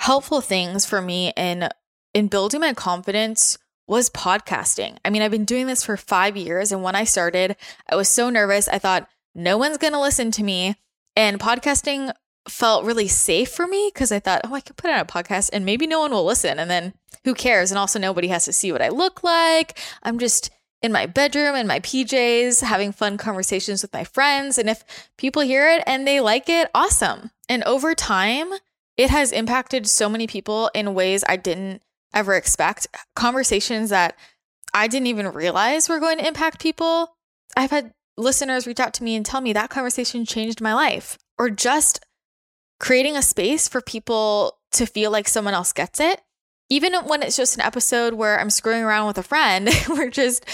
helpful 0.00 0.40
things 0.40 0.84
for 0.84 1.00
me 1.00 1.32
in 1.36 1.68
in 2.14 2.28
building 2.28 2.60
my 2.60 2.72
confidence 2.72 3.58
was 3.86 4.10
podcasting. 4.10 4.96
I 5.04 5.10
mean, 5.10 5.22
I've 5.22 5.30
been 5.30 5.44
doing 5.44 5.66
this 5.66 5.84
for 5.84 5.96
5 5.96 6.36
years 6.36 6.72
and 6.72 6.82
when 6.82 6.94
I 6.94 7.04
started, 7.04 7.56
I 7.88 7.96
was 7.96 8.08
so 8.08 8.30
nervous. 8.30 8.68
I 8.68 8.78
thought 8.78 9.08
no 9.34 9.56
one's 9.56 9.78
going 9.78 9.92
to 9.92 10.00
listen 10.00 10.30
to 10.32 10.42
me 10.42 10.76
and 11.16 11.40
podcasting 11.40 12.12
felt 12.48 12.84
really 12.84 13.08
safe 13.08 13.50
for 13.50 13.66
me 13.66 13.90
because 13.92 14.10
I 14.12 14.20
thought, 14.20 14.42
oh, 14.44 14.54
I 14.54 14.60
can 14.60 14.74
put 14.76 14.90
on 14.90 14.98
a 14.98 15.04
podcast 15.04 15.50
and 15.52 15.64
maybe 15.64 15.86
no 15.86 16.00
one 16.00 16.10
will 16.10 16.24
listen. 16.24 16.58
And 16.58 16.70
then 16.70 16.94
who 17.24 17.34
cares? 17.34 17.70
And 17.70 17.78
also, 17.78 17.98
nobody 17.98 18.28
has 18.28 18.44
to 18.46 18.52
see 18.52 18.72
what 18.72 18.82
I 18.82 18.88
look 18.88 19.22
like. 19.22 19.78
I'm 20.02 20.18
just 20.18 20.50
in 20.82 20.92
my 20.92 21.06
bedroom 21.06 21.56
in 21.56 21.66
my 21.66 21.80
PJs, 21.80 22.62
having 22.62 22.92
fun 22.92 23.16
conversations 23.16 23.82
with 23.82 23.92
my 23.92 24.04
friends. 24.04 24.58
And 24.58 24.68
if 24.70 24.84
people 25.16 25.42
hear 25.42 25.68
it 25.68 25.82
and 25.86 26.06
they 26.06 26.20
like 26.20 26.48
it, 26.48 26.70
awesome. 26.74 27.30
And 27.48 27.64
over 27.64 27.94
time, 27.94 28.52
it 28.96 29.10
has 29.10 29.32
impacted 29.32 29.86
so 29.86 30.08
many 30.08 30.26
people 30.26 30.70
in 30.74 30.94
ways 30.94 31.24
I 31.28 31.36
didn't 31.36 31.82
ever 32.14 32.34
expect. 32.34 32.86
Conversations 33.16 33.90
that 33.90 34.16
I 34.74 34.86
didn't 34.88 35.08
even 35.08 35.28
realize 35.28 35.88
were 35.88 36.00
going 36.00 36.18
to 36.18 36.26
impact 36.26 36.60
people. 36.60 37.16
I've 37.56 37.70
had 37.70 37.92
listeners 38.16 38.66
reach 38.66 38.80
out 38.80 38.94
to 38.94 39.04
me 39.04 39.16
and 39.16 39.24
tell 39.24 39.40
me 39.40 39.52
that 39.52 39.70
conversation 39.70 40.24
changed 40.24 40.60
my 40.60 40.74
life, 40.74 41.18
or 41.38 41.50
just 41.50 42.04
creating 42.80 43.16
a 43.16 43.22
space 43.22 43.68
for 43.68 43.80
people 43.80 44.58
to 44.72 44.86
feel 44.86 45.10
like 45.10 45.26
someone 45.26 45.54
else 45.54 45.72
gets 45.72 45.98
it 45.98 46.20
even 46.70 46.94
when 46.94 47.22
it's 47.22 47.36
just 47.36 47.56
an 47.56 47.62
episode 47.62 48.14
where 48.14 48.38
I'm 48.38 48.50
screwing 48.50 48.82
around 48.82 49.06
with 49.06 49.18
a 49.18 49.22
friend, 49.22 49.68
we're 49.88 50.10
just 50.10 50.44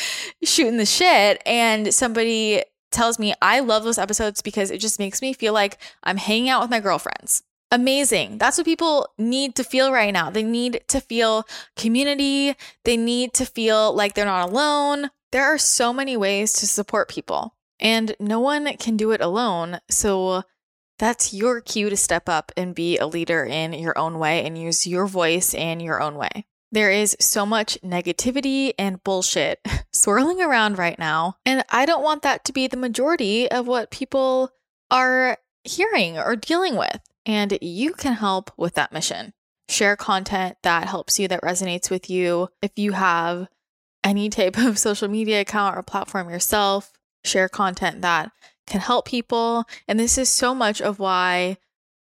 shooting 0.42 0.76
the 0.76 0.86
shit, 0.86 1.42
and 1.44 1.92
somebody 1.92 2.62
tells 2.90 3.18
me 3.18 3.34
I 3.42 3.60
love 3.60 3.84
those 3.84 3.98
episodes 3.98 4.40
because 4.40 4.70
it 4.70 4.78
just 4.78 4.98
makes 4.98 5.20
me 5.20 5.32
feel 5.32 5.52
like 5.52 5.78
I'm 6.02 6.16
hanging 6.16 6.48
out 6.48 6.62
with 6.62 6.70
my 6.70 6.80
girlfriends. 6.80 7.42
Amazing. 7.70 8.38
That's 8.38 8.56
what 8.56 8.66
people 8.66 9.08
need 9.18 9.56
to 9.56 9.64
feel 9.64 9.90
right 9.90 10.12
now. 10.12 10.30
They 10.30 10.44
need 10.44 10.84
to 10.88 11.00
feel 11.00 11.44
community. 11.76 12.54
They 12.84 12.96
need 12.96 13.32
to 13.34 13.44
feel 13.44 13.92
like 13.92 14.14
they're 14.14 14.24
not 14.24 14.48
alone. 14.48 15.10
There 15.32 15.44
are 15.44 15.58
so 15.58 15.92
many 15.92 16.16
ways 16.16 16.52
to 16.54 16.68
support 16.68 17.08
people, 17.08 17.56
and 17.80 18.14
no 18.20 18.38
one 18.38 18.76
can 18.76 18.96
do 18.96 19.10
it 19.10 19.20
alone. 19.20 19.80
So 19.90 20.44
that's 20.98 21.34
your 21.34 21.60
cue 21.60 21.90
to 21.90 21.96
step 21.96 22.28
up 22.28 22.52
and 22.56 22.74
be 22.74 22.98
a 22.98 23.06
leader 23.06 23.44
in 23.44 23.72
your 23.72 23.96
own 23.98 24.18
way 24.18 24.44
and 24.44 24.56
use 24.58 24.86
your 24.86 25.06
voice 25.06 25.54
in 25.54 25.80
your 25.80 26.00
own 26.00 26.14
way. 26.14 26.46
There 26.70 26.90
is 26.90 27.16
so 27.20 27.46
much 27.46 27.78
negativity 27.84 28.72
and 28.78 29.02
bullshit 29.04 29.60
swirling 29.92 30.42
around 30.42 30.76
right 30.76 30.98
now. 30.98 31.36
And 31.46 31.64
I 31.70 31.86
don't 31.86 32.02
want 32.02 32.22
that 32.22 32.44
to 32.46 32.52
be 32.52 32.66
the 32.66 32.76
majority 32.76 33.50
of 33.50 33.66
what 33.66 33.90
people 33.90 34.50
are 34.90 35.38
hearing 35.62 36.18
or 36.18 36.36
dealing 36.36 36.76
with. 36.76 37.00
And 37.26 37.56
you 37.62 37.92
can 37.92 38.14
help 38.14 38.50
with 38.56 38.74
that 38.74 38.92
mission. 38.92 39.32
Share 39.68 39.96
content 39.96 40.56
that 40.62 40.88
helps 40.88 41.18
you, 41.18 41.28
that 41.28 41.42
resonates 41.42 41.90
with 41.90 42.10
you. 42.10 42.48
If 42.60 42.72
you 42.76 42.92
have 42.92 43.48
any 44.02 44.28
type 44.28 44.58
of 44.58 44.78
social 44.80 45.08
media 45.08 45.40
account 45.40 45.76
or 45.76 45.82
platform 45.82 46.28
yourself, 46.28 46.92
share 47.24 47.48
content 47.48 48.02
that 48.02 48.30
can 48.66 48.80
help 48.80 49.06
people. 49.06 49.64
And 49.86 49.98
this 49.98 50.18
is 50.18 50.28
so 50.28 50.54
much 50.54 50.80
of 50.80 50.98
why 50.98 51.58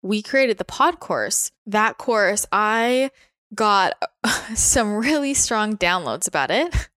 we 0.02 0.22
created 0.22 0.58
the 0.58 0.66
pod 0.66 1.00
course. 1.00 1.52
That 1.66 1.98
course, 1.98 2.46
I 2.52 3.12
got 3.54 3.94
some 4.56 4.94
really 4.94 5.34
strong 5.34 5.78
downloads 5.78 6.28
about 6.28 6.52
it. 6.52 6.90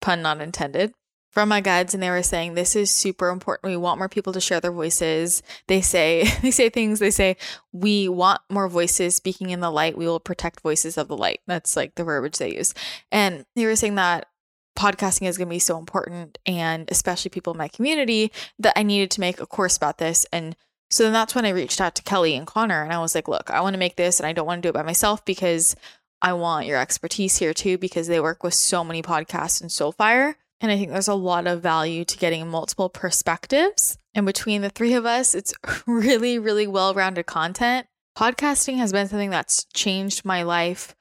Pun 0.00 0.22
not 0.22 0.40
intended 0.40 0.92
from 1.34 1.48
my 1.48 1.60
guides 1.60 1.94
and 1.94 2.02
they 2.02 2.10
were 2.10 2.22
saying 2.22 2.54
this 2.54 2.76
is 2.76 2.92
super 2.92 3.28
important. 3.28 3.72
We 3.72 3.76
want 3.76 3.98
more 3.98 4.08
people 4.08 4.32
to 4.34 4.40
share 4.40 4.60
their 4.60 4.70
voices. 4.70 5.42
They 5.66 5.80
say 5.80 6.30
they 6.42 6.52
say 6.52 6.68
things 6.68 7.00
they 7.00 7.10
say 7.10 7.36
we 7.72 8.08
want 8.08 8.40
more 8.48 8.68
voices 8.68 9.16
speaking 9.16 9.50
in 9.50 9.58
the 9.58 9.70
light. 9.70 9.98
We 9.98 10.06
will 10.06 10.20
protect 10.20 10.60
voices 10.60 10.96
of 10.96 11.08
the 11.08 11.16
light. 11.16 11.40
That's 11.48 11.76
like 11.76 11.96
the 11.96 12.04
verbiage 12.04 12.38
they 12.38 12.54
use. 12.54 12.72
And 13.10 13.44
they 13.56 13.66
were 13.66 13.74
saying 13.74 13.96
that 13.96 14.28
podcasting 14.76 15.28
is 15.28 15.38
going 15.38 15.48
to 15.48 15.54
be 15.54 15.58
so 15.58 15.78
important 15.78 16.38
and 16.46 16.90
especially 16.90 17.30
people 17.30 17.52
in 17.52 17.58
my 17.58 17.68
community 17.68 18.32
that 18.58 18.74
I 18.76 18.82
needed 18.82 19.10
to 19.12 19.20
make 19.20 19.40
a 19.40 19.46
course 19.46 19.76
about 19.76 19.98
this 19.98 20.26
and 20.32 20.56
so 20.90 21.04
then 21.04 21.12
that's 21.12 21.34
when 21.34 21.44
I 21.44 21.50
reached 21.50 21.80
out 21.80 21.94
to 21.96 22.02
Kelly 22.02 22.36
and 22.36 22.46
Connor 22.46 22.84
and 22.84 22.92
I 22.92 22.98
was 22.98 23.14
like, 23.16 23.26
look, 23.26 23.50
I 23.50 23.60
want 23.62 23.74
to 23.74 23.78
make 23.78 23.96
this 23.96 24.20
and 24.20 24.26
I 24.26 24.32
don't 24.32 24.46
want 24.46 24.62
to 24.62 24.66
do 24.66 24.70
it 24.70 24.78
by 24.78 24.82
myself 24.82 25.24
because 25.24 25.74
I 26.22 26.34
want 26.34 26.66
your 26.66 26.78
expertise 26.78 27.36
here 27.38 27.52
too 27.52 27.78
because 27.78 28.06
they 28.06 28.20
work 28.20 28.44
with 28.44 28.54
so 28.54 28.84
many 28.84 29.02
podcasts 29.02 29.60
and 29.60 29.72
so 29.72 29.90
Soulfire 29.90 30.36
and 30.60 30.70
I 30.70 30.78
think 30.78 30.90
there's 30.90 31.08
a 31.08 31.14
lot 31.14 31.46
of 31.46 31.60
value 31.60 32.04
to 32.04 32.16
getting 32.16 32.48
multiple 32.48 32.88
perspectives. 32.88 33.98
And 34.14 34.24
between 34.24 34.62
the 34.62 34.70
three 34.70 34.94
of 34.94 35.04
us, 35.04 35.34
it's 35.34 35.52
really, 35.86 36.38
really 36.38 36.66
well 36.66 36.94
rounded 36.94 37.26
content. 37.26 37.86
Podcasting 38.16 38.76
has 38.76 38.92
been 38.92 39.08
something 39.08 39.30
that's 39.30 39.64
changed 39.74 40.24
my 40.24 40.42
life 40.42 40.94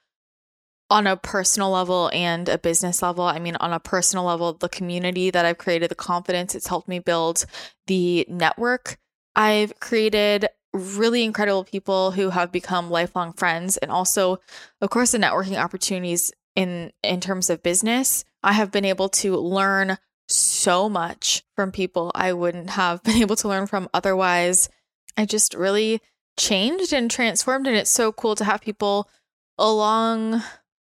on 0.93 1.07
a 1.07 1.17
personal 1.17 1.71
level 1.71 2.11
and 2.13 2.47
a 2.47 2.59
business 2.59 3.01
level. 3.01 3.23
I 3.23 3.39
mean, 3.39 3.55
on 3.55 3.73
a 3.73 3.79
personal 3.79 4.25
level, 4.25 4.53
the 4.53 4.69
community 4.69 5.31
that 5.31 5.43
I've 5.43 5.57
created, 5.57 5.89
the 5.89 5.95
confidence 5.95 6.53
it's 6.53 6.67
helped 6.67 6.87
me 6.87 6.99
build, 6.99 7.47
the 7.87 8.27
network 8.29 8.97
I've 9.35 9.79
created 9.79 10.49
really 10.71 11.23
incredible 11.23 11.63
people 11.63 12.11
who 12.11 12.29
have 12.29 12.51
become 12.51 12.91
lifelong 12.91 13.33
friends 13.33 13.77
and 13.77 13.91
also 13.91 14.39
of 14.81 14.89
course 14.89 15.11
the 15.11 15.17
networking 15.17 15.57
opportunities 15.57 16.31
in 16.55 16.91
in 17.03 17.19
terms 17.19 17.49
of 17.49 17.61
business 17.61 18.23
I 18.43 18.53
have 18.53 18.71
been 18.71 18.85
able 18.85 19.09
to 19.09 19.35
learn 19.35 19.97
so 20.27 20.89
much 20.89 21.43
from 21.55 21.71
people 21.71 22.11
I 22.13 22.33
wouldn't 22.33 22.71
have 22.71 23.01
been 23.03 23.17
able 23.17 23.35
to 23.37 23.47
learn 23.47 23.65
from 23.65 23.89
otherwise. 23.95 24.69
I 25.17 25.25
just 25.25 25.55
really 25.55 26.01
changed 26.37 26.93
and 26.93 27.09
transformed 27.09 27.65
and 27.65 27.75
it's 27.75 27.89
so 27.89 28.11
cool 28.11 28.35
to 28.35 28.45
have 28.45 28.61
people 28.61 29.09
along 29.57 30.43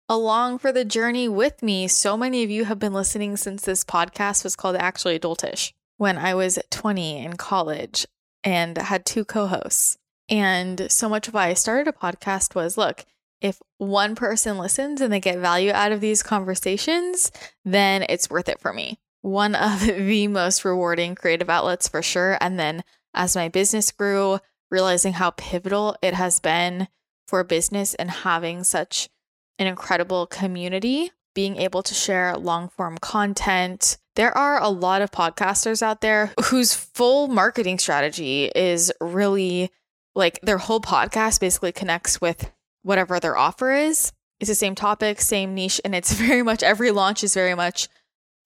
along 0.09 0.59
for 0.59 0.73
the 0.73 0.85
journey 0.85 1.29
with 1.29 1.63
me. 1.63 1.87
So 1.87 2.17
many 2.17 2.43
of 2.43 2.51
you 2.51 2.65
have 2.65 2.79
been 2.79 2.95
listening 2.95 3.37
since 3.37 3.63
this 3.63 3.85
podcast 3.85 4.43
was 4.43 4.57
called 4.57 4.77
Actually 4.77 5.19
Adultish 5.19 5.73
when 5.99 6.17
I 6.17 6.35
was 6.35 6.59
20 6.71 7.19
in 7.25 7.37
college 7.37 8.07
and 8.43 8.79
had 8.79 9.05
two 9.05 9.25
co-hosts. 9.25 9.99
And 10.29 10.91
so 10.91 11.09
much 11.09 11.29
of 11.29 11.35
why 11.35 11.49
I 11.49 11.55
started 11.55 11.89
a 11.89 11.93
podcast 11.93 12.55
was 12.55 12.79
look, 12.79 13.05
if 13.41 13.61
one 13.77 14.15
person 14.15 14.59
listens 14.59 15.01
and 15.01 15.13
they 15.13 15.21
get 15.21 15.39
value 15.39 15.73
out 15.73 15.93
of 15.93 16.01
these 16.01 16.23
conversations, 16.23 17.31
then 17.65 18.05
it's 18.09 18.31
worth 18.31 18.49
it 18.49 18.61
for 18.61 18.73
me. 18.73 18.99
One 19.21 19.55
of 19.55 19.81
the 19.87 20.29
most 20.29 20.65
rewarding 20.65 21.15
creative 21.15 21.51
outlets 21.51 21.89
for 21.89 22.03
sure. 22.03 22.39
And 22.41 22.59
then 22.59 22.83
as 23.15 23.37
my 23.37 23.49
business 23.49 23.91
grew, 23.91 24.39
realizing 24.71 25.15
how 25.15 25.31
pivotal 25.31 25.97
it 26.03 26.15
has 26.15 26.41
been 26.41 26.89
for 27.27 27.45
business 27.45 27.95
and 27.95 28.11
having 28.11 28.65
such 28.65 29.09
an 29.59 29.67
incredible 29.67 30.27
community, 30.27 31.11
being 31.35 31.57
able 31.57 31.83
to 31.83 31.95
share 31.95 32.37
long 32.37 32.69
form 32.69 32.99
content. 32.99 33.99
There 34.17 34.37
are 34.37 34.61
a 34.61 34.69
lot 34.69 35.03
of 35.03 35.11
podcasters 35.11 35.83
out 35.83 36.01
there 36.01 36.33
whose 36.47 36.75
full 36.75 37.29
marketing 37.29 37.79
strategy 37.79 38.51
is 38.55 38.93
really 39.01 39.71
like 40.15 40.41
their 40.43 40.59
whole 40.59 40.81
podcast 40.81 41.41
basically 41.41 41.73
connects 41.73 42.21
with 42.21 42.51
whatever 42.83 43.21
their 43.21 43.37
offer 43.37 43.73
is. 43.73 44.13
It's 44.41 44.49
the 44.49 44.55
same 44.55 44.75
topic, 44.75 45.21
same 45.21 45.55
niche, 45.55 45.81
and 45.85 45.95
it's 45.95 46.13
very 46.27 46.43
much 46.43 46.63
every 46.63 46.91
launch 46.91 47.23
is 47.23 47.35
very 47.35 47.55
much 47.55 47.89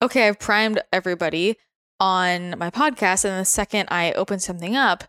okay. 0.01 0.27
I've 0.27 0.39
primed 0.39 0.81
everybody 0.91 1.57
on 1.99 2.57
my 2.57 2.69
podcast, 2.69 3.25
and 3.25 3.39
the 3.39 3.45
second 3.45 3.87
I 3.89 4.11
open 4.13 4.39
something 4.39 4.75
up, 4.75 5.05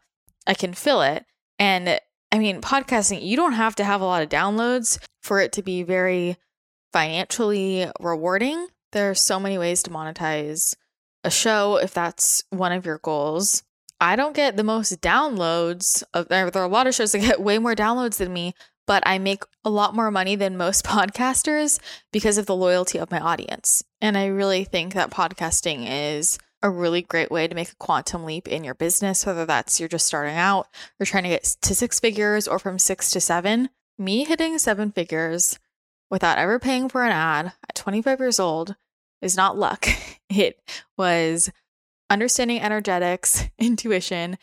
I 0.46 0.54
can 0.54 0.74
fill 0.74 1.02
it. 1.02 1.26
And 1.58 2.00
I 2.35 2.40
mean, 2.40 2.61
podcasting, 2.61 3.25
you 3.25 3.37
don't 3.37 3.53
have 3.53 3.77
to 3.77 3.85
have 3.85 4.01
a 4.01 4.05
lot 4.05 4.25
of 4.25 4.29
downloads 4.29 4.99
for 5.23 5.38
it 5.38 5.53
to 5.53 5.62
be 5.62 5.85
very 5.85 6.37
financially 6.92 7.87
rewarding. 8.01 8.66
There 8.90 9.09
are 9.09 9.14
so 9.14 9.38
many 9.38 9.57
ways 9.57 9.85
to 9.85 9.90
monetize 9.90 10.75
a 11.23 11.31
show 11.31 11.77
if 11.77 11.94
that's 11.94 12.42
one 12.51 12.73
of 12.73 12.85
your 12.85 12.99
goals. 12.99 13.62
I 14.01 14.16
don't 14.16 14.35
get 14.35 14.57
the 14.57 14.64
most 14.64 15.01
downloads. 15.01 16.03
Of, 16.12 16.27
there 16.27 16.51
are 16.53 16.64
a 16.64 16.66
lot 16.66 16.88
of 16.88 16.97
shows 16.97 17.12
that 17.12 17.20
get 17.20 17.40
way 17.40 17.59
more 17.59 17.77
downloads 17.77 18.16
than 18.16 18.33
me, 18.33 18.55
but 18.85 19.05
I 19.07 19.18
make 19.18 19.44
a 19.64 19.70
lot 19.70 19.94
more 19.94 20.11
money 20.11 20.35
than 20.35 20.57
most 20.57 20.85
podcasters 20.85 21.79
because 22.12 22.37
of 22.37 22.47
the 22.47 22.57
loyalty 22.57 22.99
of 22.99 23.12
my 23.12 23.20
audience. 23.20 23.85
And 24.01 24.18
I 24.18 24.27
really 24.27 24.64
think 24.64 24.94
that 24.94 25.12
podcasting 25.12 25.87
is 25.88 26.40
a 26.64 26.70
really 26.70 27.03
great 27.03 27.31
way 27.31 27.46
to 27.46 27.55
make 27.55 27.70
a 27.70 27.77
quantum 27.77 28.24
leap 28.24 28.48
in 28.48 28.64
your 28.64 28.74
business, 28.74 29.27
whether 29.27 29.44
that's 29.44 29.79
you're 29.79 29.88
just 29.88 30.07
starting 30.07 30.35
out, 30.35 30.66
you're 30.98 31.07
trying 31.07 31.24
to 31.24 31.29
get 31.29 31.44
to 31.61 31.74
six 31.74 32.00
figures 32.00 32.48
or 32.48 32.59
from 32.59 32.79
six 32.79 33.11
to 33.11 33.20
seven. 33.20 33.68
Me 33.98 34.24
hitting 34.24 34.57
seven 34.59 34.90
figures 34.90 35.59
without 36.11 36.38
ever 36.38 36.59
paying 36.59 36.88
for 36.88 37.05
an 37.05 37.12
ad 37.12 37.53
at 37.68 37.74
25 37.74 38.18
years 38.18 38.40
old 38.40 38.77
is 39.20 39.37
not 39.37 39.57
luck. 39.57 39.87
It 40.31 40.59
was 40.98 41.53
understanding 42.11 42.59
energetics, 42.59 43.44
intuition, 43.59 44.37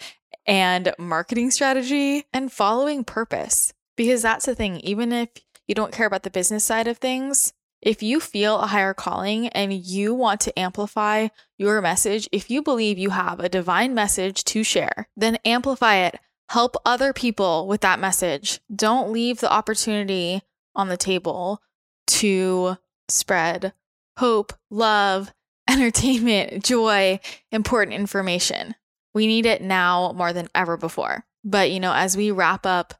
and 0.46 0.94
marketing 0.98 1.52
strategy 1.52 2.24
and 2.32 2.50
following 2.50 3.04
purpose. 3.04 3.74
Because 3.98 4.22
that's 4.22 4.46
the 4.46 4.56
thing, 4.56 4.78
even 4.82 5.12
if 5.12 5.30
you 5.68 5.76
don't 5.76 5.92
care 5.92 6.06
about 6.06 6.24
the 6.24 6.30
business 6.30 6.64
side 6.64 6.88
of 6.88 7.00
things, 7.00 7.52
if 7.82 8.04
you 8.04 8.20
feel 8.20 8.60
a 8.60 8.67
higher 8.67 8.94
calling 8.94 9.48
and 9.50 9.74
you 9.74 10.13
want 10.13 10.39
to 10.41 10.60
amplify 10.60 11.30
your 11.58 11.82
message, 11.82 12.30
if 12.32 12.50
you 12.50 12.62
believe 12.62 12.98
you 12.98 13.10
have 13.10 13.39
a 13.39 13.50
divine 13.50 13.94
message 13.94 14.44
to 14.46 14.63
share, 14.63 15.10
then 15.17 15.38
amplify 15.46 15.96
it. 15.96 16.20
Help 16.50 16.76
other 16.86 17.13
people 17.13 17.67
with 17.67 17.82
that 17.82 18.00
message. 18.00 18.60
Don't 18.74 19.12
leave 19.12 19.39
the 19.39 19.52
opportunity 19.52 20.41
on 20.76 20.89
the 20.89 20.98
table 20.98 21.62
to 22.08 22.78
spread 23.08 23.74
hope, 24.17 24.54
love, 24.70 25.34
entertainment, 25.70 26.63
joy, 26.63 27.20
important 27.52 27.96
information. 27.96 28.76
We 29.13 29.28
need 29.28 29.46
it 29.46 29.62
now 29.62 30.13
more 30.15 30.34
than 30.34 30.50
ever 30.54 30.78
before. 30.78 31.26
But, 31.44 31.72
you 31.72 31.80
know, 31.80 31.94
as 31.94 32.15
we 32.15 32.32
wrap 32.32 32.65
up 32.65 32.94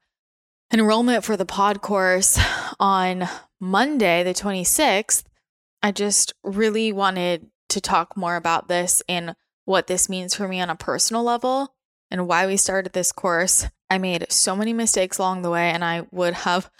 enrollment 0.74 1.24
for 1.24 1.38
the 1.38 1.46
pod 1.46 1.82
course 1.82 2.40
on 2.80 3.28
Monday, 3.64 4.24
the 4.24 4.34
26th, 4.34 5.24
I 5.84 5.92
just 5.92 6.34
really 6.44 6.92
wanted 6.92 7.46
to 7.70 7.80
talk 7.80 8.18
more 8.18 8.36
about 8.36 8.68
this 8.68 9.04
and 9.08 9.36
what 9.66 9.86
this 9.86 10.10
means 10.10 10.34
for 10.34 10.48
me 10.48 10.60
on 10.60 10.72
a 10.72 10.76
personal 10.76 11.22
level 11.22 11.76
and 12.10 12.28
why 12.28 12.48
we 12.48 12.58
started 12.58 12.94
this 12.94 13.12
course. 13.12 13.68
I 13.88 14.00
made 14.00 14.26
so 14.32 14.56
many 14.56 14.74
mistakes 14.74 15.20
along 15.20 15.44
the 15.44 15.52
way, 15.52 15.70
and 15.70 15.86
I 15.86 16.08
would 16.10 16.34
have 16.34 16.72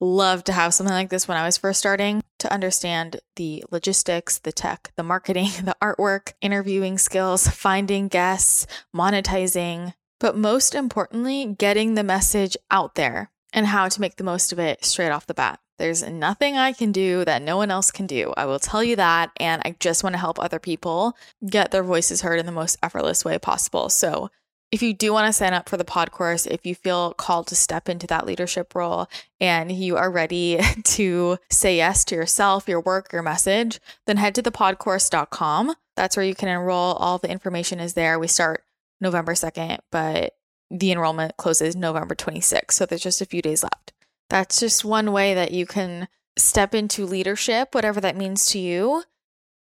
loved 0.00 0.46
to 0.46 0.52
have 0.52 0.72
something 0.72 0.94
like 0.94 1.10
this 1.10 1.26
when 1.26 1.36
I 1.36 1.44
was 1.44 1.56
first 1.56 1.80
starting 1.80 2.22
to 2.38 2.52
understand 2.52 3.20
the 3.34 3.64
logistics, 3.72 4.38
the 4.38 4.52
tech, 4.52 4.92
the 4.96 5.02
marketing, 5.02 5.50
the 5.64 5.76
artwork, 5.82 6.34
interviewing 6.40 6.98
skills, 6.98 7.48
finding 7.48 8.06
guests, 8.06 8.64
monetizing, 8.94 9.94
but 10.20 10.36
most 10.36 10.76
importantly, 10.76 11.56
getting 11.58 11.94
the 11.94 12.04
message 12.04 12.56
out 12.70 12.94
there 12.94 13.32
and 13.52 13.66
how 13.66 13.88
to 13.88 14.00
make 14.00 14.16
the 14.16 14.24
most 14.24 14.52
of 14.52 14.60
it 14.60 14.84
straight 14.84 15.10
off 15.10 15.26
the 15.26 15.34
bat. 15.34 15.58
There's 15.78 16.02
nothing 16.02 16.56
I 16.56 16.72
can 16.72 16.92
do 16.92 17.24
that 17.24 17.42
no 17.42 17.56
one 17.56 17.70
else 17.70 17.90
can 17.90 18.06
do. 18.06 18.34
I 18.36 18.46
will 18.46 18.58
tell 18.58 18.82
you 18.82 18.96
that. 18.96 19.30
And 19.38 19.62
I 19.64 19.76
just 19.80 20.02
want 20.02 20.14
to 20.14 20.18
help 20.18 20.38
other 20.38 20.58
people 20.58 21.16
get 21.48 21.70
their 21.70 21.84
voices 21.84 22.20
heard 22.20 22.40
in 22.40 22.46
the 22.46 22.52
most 22.52 22.76
effortless 22.82 23.24
way 23.24 23.38
possible. 23.38 23.88
So, 23.88 24.30
if 24.70 24.82
you 24.82 24.92
do 24.92 25.14
want 25.14 25.26
to 25.26 25.32
sign 25.32 25.54
up 25.54 25.66
for 25.66 25.78
the 25.78 25.84
pod 25.84 26.10
course, 26.10 26.44
if 26.44 26.66
you 26.66 26.74
feel 26.74 27.14
called 27.14 27.46
to 27.46 27.56
step 27.56 27.88
into 27.88 28.06
that 28.08 28.26
leadership 28.26 28.74
role 28.74 29.08
and 29.40 29.72
you 29.72 29.96
are 29.96 30.10
ready 30.10 30.60
to 30.84 31.38
say 31.50 31.76
yes 31.76 32.04
to 32.06 32.14
yourself, 32.14 32.68
your 32.68 32.80
work, 32.80 33.10
your 33.10 33.22
message, 33.22 33.80
then 34.06 34.18
head 34.18 34.34
to 34.34 34.42
thepodcourse.com. 34.42 35.74
That's 35.96 36.16
where 36.16 36.26
you 36.26 36.34
can 36.34 36.50
enroll. 36.50 36.94
All 36.94 37.16
the 37.16 37.30
information 37.30 37.80
is 37.80 37.94
there. 37.94 38.18
We 38.18 38.26
start 38.26 38.62
November 39.00 39.32
2nd, 39.32 39.78
but 39.90 40.34
the 40.70 40.92
enrollment 40.92 41.36
closes 41.38 41.74
November 41.74 42.14
26th. 42.14 42.72
So 42.72 42.84
there's 42.84 43.02
just 43.02 43.22
a 43.22 43.26
few 43.26 43.40
days 43.40 43.62
left. 43.62 43.92
That's 44.30 44.60
just 44.60 44.84
one 44.84 45.12
way 45.12 45.34
that 45.34 45.52
you 45.52 45.66
can 45.66 46.08
step 46.36 46.74
into 46.74 47.06
leadership, 47.06 47.74
whatever 47.74 48.00
that 48.00 48.16
means 48.16 48.46
to 48.46 48.58
you, 48.58 49.04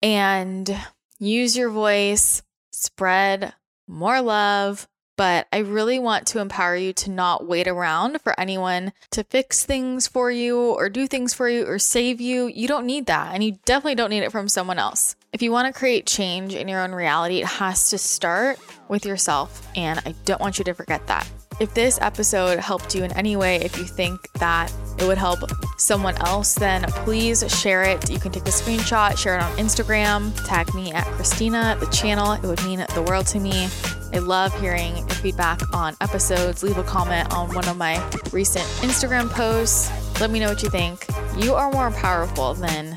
and 0.03 0.77
use 1.19 1.57
your 1.57 1.71
voice, 1.71 2.43
spread 2.73 3.55
more 3.87 4.21
love, 4.21 4.89
but 5.17 5.47
I 5.53 5.59
really 5.59 5.99
want 5.99 6.27
to 6.29 6.41
empower 6.41 6.77
you 6.77 6.93
to 6.95 7.11
not 7.11 7.47
wait 7.47 7.69
around 7.69 8.21
for 8.23 8.39
anyone 8.39 8.93
to 9.11 9.23
fix 9.25 9.65
things 9.65 10.09
for 10.09 10.31
you 10.31 10.59
or 10.59 10.89
do 10.89 11.07
things 11.07 11.33
for 11.33 11.49
you 11.49 11.67
or 11.67 11.79
save 11.79 12.21
you. 12.21 12.47
You 12.47 12.67
don't 12.67 12.87
need 12.87 13.07
that, 13.07 13.33
and 13.35 13.45
you 13.45 13.59
definitely 13.65 13.95
don't 13.95 14.11
need 14.11 14.25
it 14.25 14.33
from 14.33 14.49
someone 14.49 14.79
else. 14.79 15.15
If 15.33 15.43
you 15.43 15.53
want 15.53 15.73
to 15.73 15.79
create 15.79 16.07
change 16.07 16.55
in 16.55 16.69
your 16.69 16.81
own 16.81 16.93
reality, 16.93 17.43
it 17.43 17.47
has 17.47 17.91
to 17.91 17.99
start 17.99 18.59
with 18.89 19.05
yourself, 19.05 19.69
and 19.77 20.01
I 20.05 20.15
don't 20.25 20.41
want 20.41 20.59
you 20.59 20.65
to 20.65 20.75
forget 20.75 21.07
that. 21.07 21.29
If 21.61 21.73
this 21.73 21.99
episode 22.01 22.59
helped 22.59 22.95
you 22.95 23.05
in 23.05 23.13
any 23.13 23.37
way, 23.37 23.57
if 23.57 23.79
you 23.79 23.85
think 23.85 24.31
that 24.35 24.73
it 24.99 25.05
would 25.05 25.19
help 25.19 25.39
someone 25.79 26.17
else, 26.19 26.55
then 26.55 26.83
please 27.05 27.45
share 27.61 27.83
it. 27.83 28.11
You 28.11 28.19
can 28.19 28.33
take 28.33 28.43
a 28.45 28.51
screenshot, 28.51 29.17
share 29.17 29.37
it 29.37 29.43
on 29.43 29.57
Instagram, 29.57 30.33
tag 30.47 30.75
me 30.75 30.93
at 30.93 31.05
Christina, 31.05 31.77
the 31.79 31.87
channel. 31.87 32.33
It 32.33 32.43
would 32.43 32.63
mean 32.65 32.85
the 32.95 33.03
world 33.03 33.27
to 33.29 33.41
me. 33.41 33.69
I 34.13 34.19
love 34.19 34.59
hearing 34.61 34.97
your 34.97 35.09
feedback 35.09 35.61
on 35.75 35.97
episodes. 36.01 36.63
Leave 36.63 36.79
a 36.79 36.85
comment 36.85 37.33
on 37.33 37.53
one 37.55 37.69
of 37.69 37.77
my 37.77 37.97
recent 38.33 38.65
Instagram 38.83 39.31
posts. 39.31 39.91
Let 40.21 40.31
me 40.31 40.41
know 40.41 40.49
what 40.49 40.63
you 40.63 40.71
think. 40.71 41.07
You 41.39 41.55
are 41.55 41.71
more 41.71 41.91
powerful 41.91 42.55
than 42.55 42.97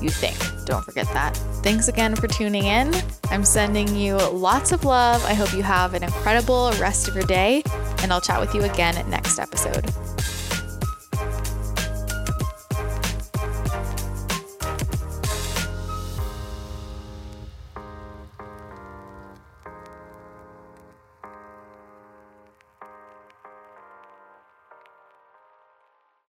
you 0.00 0.10
think. 0.10 0.36
Don't 0.66 0.84
forget 0.84 1.06
that. 1.08 1.36
Thanks 1.62 1.88
again 1.88 2.14
for 2.14 2.26
tuning 2.28 2.64
in. 2.64 2.94
I'm 3.30 3.44
sending 3.44 3.94
you 3.94 4.16
lots 4.16 4.72
of 4.72 4.84
love. 4.84 5.24
I 5.24 5.34
hope 5.34 5.52
you 5.52 5.62
have 5.62 5.94
an 5.94 6.02
incredible 6.02 6.72
rest 6.80 7.08
of 7.08 7.14
your 7.14 7.24
day, 7.24 7.62
and 8.02 8.12
I'll 8.12 8.20
chat 8.20 8.40
with 8.40 8.54
you 8.54 8.62
again 8.62 9.08
next 9.08 9.38
episode. 9.38 9.84